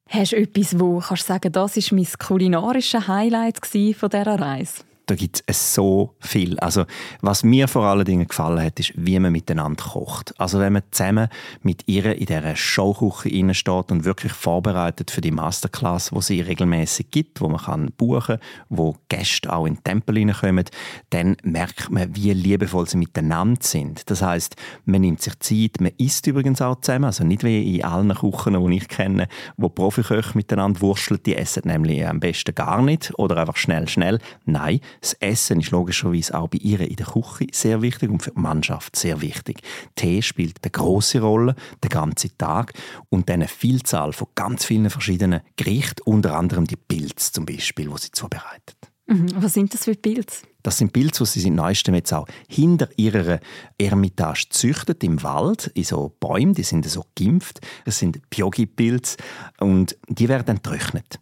Hast 0.09 0.31
du 0.31 0.37
etwas, 0.37 0.79
wo 0.79 0.99
kannst 0.99 1.23
du 1.23 1.27
sagen, 1.27 1.51
das 1.51 1.77
war 1.77 1.95
mein 1.95 2.07
kulinarisches 2.19 3.07
Highlight 3.07 3.59
von 3.65 4.09
dieser 4.09 4.39
Reise? 4.39 4.83
Da 5.11 5.15
gibt 5.15 5.43
es 5.45 5.75
so 5.75 6.15
viel. 6.21 6.57
Also, 6.59 6.85
was 7.19 7.43
mir 7.43 7.67
vor 7.67 7.83
allen 7.83 8.05
Dingen 8.05 8.29
gefallen 8.29 8.63
hat, 8.63 8.79
ist, 8.79 8.93
wie 8.95 9.19
man 9.19 9.33
miteinander 9.33 9.83
kocht. 9.83 10.33
Also, 10.39 10.59
wenn 10.59 10.71
man 10.71 10.83
zusammen 10.91 11.27
mit 11.63 11.83
ihr 11.87 12.15
in 12.15 12.27
dieser 12.27 12.55
Showküche 12.55 13.53
steht 13.53 13.91
und 13.91 14.05
wirklich 14.05 14.31
vorbereitet 14.31 15.11
für 15.11 15.19
die 15.19 15.31
Masterclass, 15.31 16.13
wo 16.13 16.21
sie 16.21 16.39
regelmäßig 16.39 17.11
gibt, 17.11 17.41
wo 17.41 17.49
man 17.49 17.59
kann 17.59 17.91
buchen, 17.97 18.37
wo 18.69 18.95
Gäste 19.09 19.51
auch 19.51 19.65
in 19.65 19.75
den 19.75 19.83
Tempel 19.83 20.17
hineinkommen, 20.17 20.63
dann 21.09 21.35
merkt 21.43 21.91
man, 21.91 22.15
wie 22.15 22.31
liebevoll 22.31 22.87
sie 22.87 22.97
miteinander 22.97 23.61
sind. 23.61 24.09
Das 24.09 24.21
heißt, 24.21 24.55
man 24.85 25.01
nimmt 25.01 25.21
sich 25.21 25.37
Zeit, 25.39 25.81
man 25.81 25.91
isst 25.97 26.25
übrigens 26.25 26.61
auch 26.61 26.79
zusammen, 26.79 27.05
also 27.05 27.25
nicht 27.25 27.43
wie 27.43 27.79
in 27.79 27.83
allen 27.83 28.15
Küchen, 28.15 28.65
die 28.65 28.77
ich 28.77 28.87
kenne, 28.87 29.27
wo 29.57 29.67
Profiköche 29.67 30.37
miteinander 30.37 30.79
wurschteln, 30.79 31.19
die 31.25 31.35
essen 31.35 31.63
nämlich 31.65 32.07
am 32.07 32.21
besten 32.21 32.55
gar 32.55 32.81
nicht 32.81 33.11
oder 33.17 33.35
einfach 33.35 33.57
schnell, 33.57 33.89
schnell. 33.89 34.19
Nein, 34.45 34.79
das 35.01 35.13
Essen 35.13 35.59
ist 35.59 35.71
logischerweise 35.71 36.35
auch 36.35 36.47
bei 36.47 36.59
ihr 36.59 36.79
in 36.79 36.95
der 36.95 37.07
Küche 37.07 37.47
sehr 37.51 37.81
wichtig 37.81 38.09
und 38.09 38.21
für 38.21 38.31
die 38.31 38.39
Mannschaft 38.39 38.95
sehr 38.95 39.19
wichtig. 39.21 39.61
Tee 39.95 40.21
spielt 40.21 40.59
eine 40.61 40.71
große 40.71 41.19
Rolle 41.19 41.55
den 41.83 41.89
ganzen 41.89 42.37
Tag 42.37 42.73
und 43.09 43.27
dann 43.27 43.41
eine 43.41 43.47
Vielzahl 43.47 44.13
von 44.13 44.27
ganz 44.35 44.63
vielen 44.63 44.89
verschiedenen 44.89 45.41
Gerichten, 45.55 46.03
unter 46.05 46.37
anderem 46.37 46.67
die 46.67 46.75
Pilze 46.75 47.31
zum 47.31 47.45
Beispiel, 47.45 47.89
wo 47.91 47.97
sie 47.97 48.11
zubereitet. 48.11 48.77
Mhm. 49.07 49.27
Was 49.37 49.53
sind 49.53 49.73
das 49.73 49.85
für 49.85 49.95
Pilze? 49.95 50.43
Das 50.63 50.77
sind 50.77 50.93
Pilze, 50.93 51.23
die 51.23 51.39
sie 51.39 51.47
in 51.47 51.55
neuestem 51.55 51.95
jetzt 51.95 52.13
auch 52.13 52.27
hinter 52.47 52.87
ihrer 52.95 53.39
Ermitage 53.79 54.49
züchtet 54.49 55.03
im 55.03 55.23
Wald, 55.23 55.71
in 55.73 55.83
so 55.83 56.15
Bäumen, 56.19 56.53
die 56.53 56.63
sind 56.63 56.87
so 56.87 57.05
geimpft. 57.17 57.59
Das 57.85 57.97
sind 57.97 58.29
Biogi-Pilze 58.29 59.17
und 59.59 59.97
die 60.07 60.29
werden 60.29 60.45
dann 60.45 60.61
getrocknet. 60.61 61.19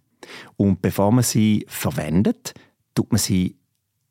Und 0.58 0.82
bevor 0.82 1.12
man 1.12 1.24
sie 1.24 1.65
verwendet, 1.70 2.54
tut 2.94 3.12
man 3.12 3.20
sie 3.20 3.59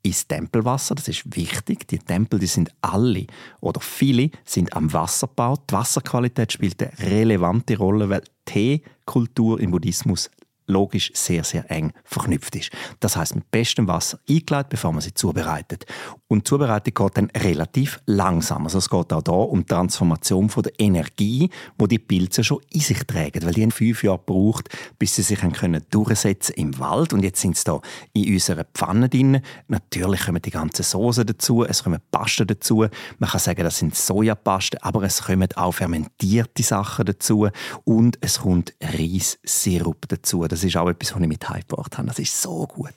ins 0.02 0.26
Tempelwasser. 0.26 0.94
Das 0.94 1.08
ist 1.08 1.36
wichtig. 1.36 1.86
Die 1.88 1.98
Tempel, 1.98 2.38
die 2.38 2.46
sind 2.46 2.70
alle 2.80 3.26
oder 3.60 3.80
viele 3.80 4.30
sind 4.44 4.72
am 4.74 4.92
Wasser 4.92 5.26
gebaut. 5.26 5.62
Die 5.70 5.74
Wasserqualität 5.74 6.52
spielt 6.52 6.82
eine 6.82 6.98
relevante 6.98 7.76
Rolle, 7.76 8.08
weil 8.08 8.22
Teekultur 8.44 9.60
im 9.60 9.70
Buddhismus 9.70 10.30
logisch 10.68 11.10
sehr, 11.14 11.44
sehr 11.44 11.70
eng 11.70 11.92
verknüpft 12.04 12.54
ist. 12.56 12.70
Das 13.00 13.16
heißt 13.16 13.34
mit 13.34 13.50
bestem 13.50 13.88
Wasser 13.88 14.18
eingeleitet, 14.28 14.70
bevor 14.70 14.92
man 14.92 15.00
sie 15.00 15.14
zubereitet. 15.14 15.86
Und 16.28 16.40
die 16.40 16.44
Zubereitung 16.44 16.94
geht 16.94 17.16
dann 17.16 17.30
relativ 17.30 18.00
langsam. 18.06 18.64
Also 18.64 18.78
es 18.78 18.90
geht 18.90 19.12
auch 19.12 19.22
da 19.22 19.32
um 19.32 19.60
die 19.60 19.66
Transformation 19.66 20.48
von 20.50 20.62
der 20.62 20.78
Energie, 20.78 21.50
wo 21.78 21.86
die 21.86 21.98
Pilze 21.98 22.44
schon 22.44 22.60
in 22.70 22.80
sich 22.80 23.02
tragen, 23.04 23.44
weil 23.44 23.54
die 23.54 23.62
haben 23.62 23.70
fünf 23.70 24.04
Jahre 24.04 24.18
gebraucht, 24.18 24.68
bis 24.98 25.16
sie 25.16 25.22
sich 25.22 25.40
können 25.40 25.82
durchsetzen 25.90 26.54
im 26.56 26.78
Wald. 26.78 27.12
Und 27.12 27.22
jetzt 27.22 27.40
sind 27.40 27.56
sie 27.56 27.64
da 27.64 27.80
in 28.12 28.32
unserer 28.34 28.64
Pfanne 28.64 29.08
drin. 29.08 29.40
Natürlich 29.68 30.26
kommen 30.26 30.42
die 30.42 30.50
ganzen 30.50 30.82
Soßen 30.82 31.26
dazu, 31.26 31.64
es 31.64 31.82
kommen 31.82 32.00
Pasten 32.10 32.46
dazu. 32.46 32.86
Man 33.18 33.30
kann 33.30 33.40
sagen, 33.40 33.64
das 33.64 33.78
sind 33.78 33.94
Sojapasten, 33.94 34.80
aber 34.82 35.02
es 35.02 35.22
kommen 35.22 35.48
auch 35.56 35.72
fermentierte 35.72 36.62
Sachen 36.62 37.06
dazu 37.06 37.48
und 37.84 38.18
es 38.20 38.40
kommt 38.40 38.74
Reissirup 38.82 40.06
dazu. 40.08 40.46
Das 40.46 40.57
ist 40.64 40.76
auch 40.76 40.88
etwas, 40.88 41.14
was 41.14 41.22
ich 41.22 41.28
mit 41.28 41.48
heimgebracht 41.48 41.98
habe. 41.98 42.08
Das 42.08 42.18
ist 42.18 42.40
so 42.40 42.66
gut. 42.66 42.94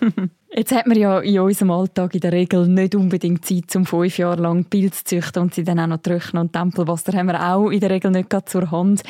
Jetzt 0.54 0.72
hat 0.72 0.86
man 0.86 0.98
ja 0.98 1.20
in 1.20 1.40
unserem 1.40 1.70
Alltag 1.70 2.14
in 2.14 2.20
der 2.20 2.32
Regel 2.32 2.68
nicht 2.68 2.94
unbedingt 2.94 3.44
Zeit, 3.44 3.74
um 3.74 3.86
fünf 3.86 4.18
Jahre 4.18 4.42
lang 4.42 4.64
Pilze 4.66 5.04
zu 5.04 5.16
züchten 5.16 5.42
und 5.42 5.54
sie 5.54 5.64
dann 5.64 5.80
auch 5.80 5.86
noch 5.86 6.02
trocknen. 6.02 6.42
Und 6.42 6.52
Tempelwasser 6.52 7.14
haben 7.14 7.26
wir 7.26 7.54
auch 7.54 7.70
in 7.70 7.80
der 7.80 7.90
Regel 7.90 8.10
nicht 8.10 8.34
zur 8.46 8.70
Hand. 8.70 9.02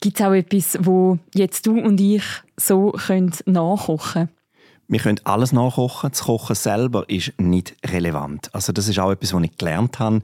Gibt 0.00 0.18
es 0.18 0.26
auch 0.26 0.32
etwas, 0.32 0.78
wo 0.80 1.18
jetzt 1.34 1.66
du 1.66 1.78
und 1.78 2.00
ich 2.00 2.24
so 2.56 2.92
können 2.92 3.32
nachkochen 3.44 4.12
können? 4.12 4.28
Wir 4.88 5.00
können 5.00 5.20
alles 5.24 5.52
nachkochen. 5.52 6.10
Das 6.10 6.22
Kochen 6.22 6.54
selber 6.54 7.04
ist 7.08 7.32
nicht 7.38 7.76
relevant. 7.84 8.54
Also 8.54 8.72
das 8.72 8.88
ist 8.88 8.98
auch 8.98 9.10
etwas, 9.10 9.34
was 9.34 9.42
ich 9.42 9.58
gelernt 9.58 9.98
habe. 9.98 10.22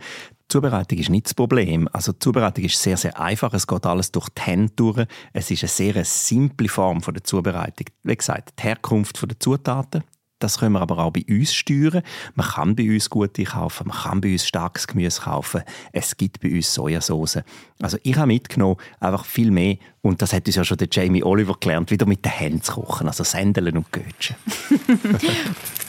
Zubereitung 0.52 0.98
ist 0.98 1.08
nicht 1.08 1.26
das 1.26 1.34
Problem. 1.34 1.88
Also 1.92 2.12
die 2.12 2.18
Zubereitung 2.18 2.64
ist 2.64 2.80
sehr, 2.80 2.98
sehr 2.98 3.18
einfach. 3.18 3.54
Es 3.54 3.66
geht 3.66 3.86
alles 3.86 4.12
durch 4.12 4.28
die 4.28 4.42
Hände 4.42 4.70
durch. 4.76 5.06
Es 5.32 5.50
ist 5.50 5.62
eine 5.62 5.68
sehr 5.68 6.04
simple 6.04 6.68
Form 6.68 7.00
der 7.00 7.24
Zubereitung. 7.24 7.86
Wie 8.02 8.14
gesagt, 8.14 8.52
die 8.58 8.64
Herkunft 8.64 9.18
der 9.22 9.40
Zutaten, 9.40 10.04
das 10.40 10.58
können 10.58 10.74
wir 10.74 10.82
aber 10.82 10.98
auch 10.98 11.10
bei 11.10 11.24
uns 11.26 11.54
steuern. 11.54 12.02
Man 12.34 12.46
kann 12.46 12.76
bei 12.76 12.92
uns 12.92 13.08
gute 13.08 13.44
kaufen, 13.44 13.88
man 13.88 13.96
kann 13.96 14.20
bei 14.20 14.32
uns 14.32 14.46
starkes 14.46 14.86
Gemüse 14.86 15.22
kaufen. 15.22 15.62
Es 15.92 16.18
gibt 16.18 16.40
bei 16.40 16.50
uns 16.50 16.74
Sojasauce. 16.74 17.38
Also 17.80 17.96
ich 18.02 18.16
habe 18.16 18.26
mitgenommen, 18.26 18.76
einfach 19.00 19.24
viel 19.24 19.50
mehr. 19.50 19.76
Und 20.02 20.20
das 20.20 20.34
hat 20.34 20.46
uns 20.46 20.56
ja 20.56 20.64
schon 20.64 20.76
der 20.76 20.88
Jamie 20.90 21.22
Oliver 21.22 21.56
gelernt, 21.58 21.90
wieder 21.90 22.04
mit 22.04 22.26
den 22.26 22.32
Händen 22.32 22.60
zu 22.60 22.74
kochen. 22.74 23.06
Also 23.06 23.24
Sendeln 23.24 23.74
und 23.76 23.90
Götschen. 23.90 24.36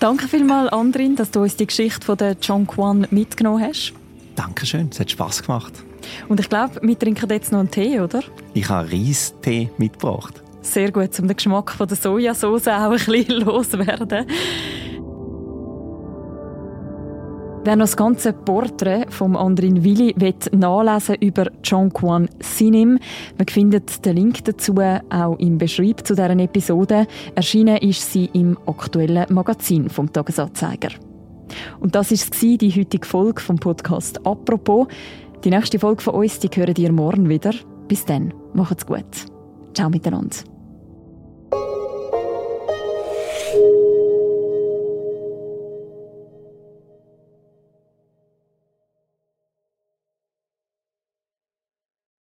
Danke 0.00 0.28
vielmals, 0.28 0.72
Andrin, 0.72 1.16
dass 1.16 1.32
du 1.32 1.40
uns 1.40 1.56
die 1.56 1.66
Geschichte 1.66 2.06
von 2.06 2.16
der 2.16 2.36
Kwan 2.36 3.08
mitgenommen 3.10 3.64
hast. 3.64 3.92
Dankeschön, 4.36 4.88
es 4.92 5.00
hat 5.00 5.10
Spass 5.10 5.42
gemacht. 5.42 5.72
Und 6.28 6.38
ich 6.38 6.48
glaube, 6.48 6.80
wir 6.82 6.96
trinken 6.96 7.28
jetzt 7.30 7.50
noch 7.50 7.58
einen 7.58 7.70
Tee, 7.70 7.98
oder? 7.98 8.22
Ich 8.54 8.68
habe 8.68 8.90
Reistee 8.92 9.70
mitgebracht. 9.76 10.40
Sehr 10.62 10.92
gut, 10.92 11.18
um 11.18 11.26
den 11.26 11.36
Geschmack 11.36 11.72
von 11.72 11.88
der 11.88 11.96
Sojasauce 11.96 12.68
auch 12.68 12.90
ein 12.90 12.98
bisschen 12.98 13.40
loszuwerden. 13.44 14.26
Wer 17.68 17.76
noch 17.76 17.82
das 17.82 17.98
ganze 17.98 18.32
Porträt 18.32 19.04
von 19.10 19.36
Andrin 19.36 19.84
Willi 19.84 20.14
nachlesen 20.52 21.16
über 21.16 21.50
John 21.62 21.92
Kwan 21.92 22.26
Sinim, 22.40 22.98
man 23.36 23.46
findet 23.46 24.06
den 24.06 24.16
Link 24.16 24.42
dazu 24.44 24.74
auch 25.10 25.38
im 25.38 25.58
Beschreib 25.58 26.06
zu 26.06 26.14
deren 26.14 26.38
Episode. 26.38 27.06
Erschienen 27.34 27.76
ist 27.76 28.10
sie 28.10 28.30
im 28.32 28.56
aktuellen 28.66 29.26
Magazin 29.28 29.90
vom 29.90 30.10
Tagesanzeiger. 30.10 30.92
Und 31.78 31.94
das 31.94 32.10
war 32.10 32.56
die 32.56 32.70
heutige 32.70 33.06
Folge 33.06 33.42
vom 33.42 33.56
Podcast 33.56 34.24
«Apropos». 34.26 34.86
Die 35.44 35.50
nächste 35.50 35.78
Folge 35.78 36.00
von 36.00 36.14
uns, 36.14 36.38
die 36.38 36.48
hören 36.48 36.74
ihr 36.78 36.90
morgen 36.90 37.28
wieder. 37.28 37.52
Bis 37.86 38.02
dann, 38.02 38.32
macht's 38.54 38.86
gut. 38.86 39.04
Ciao 39.74 39.90
miteinander. 39.90 40.57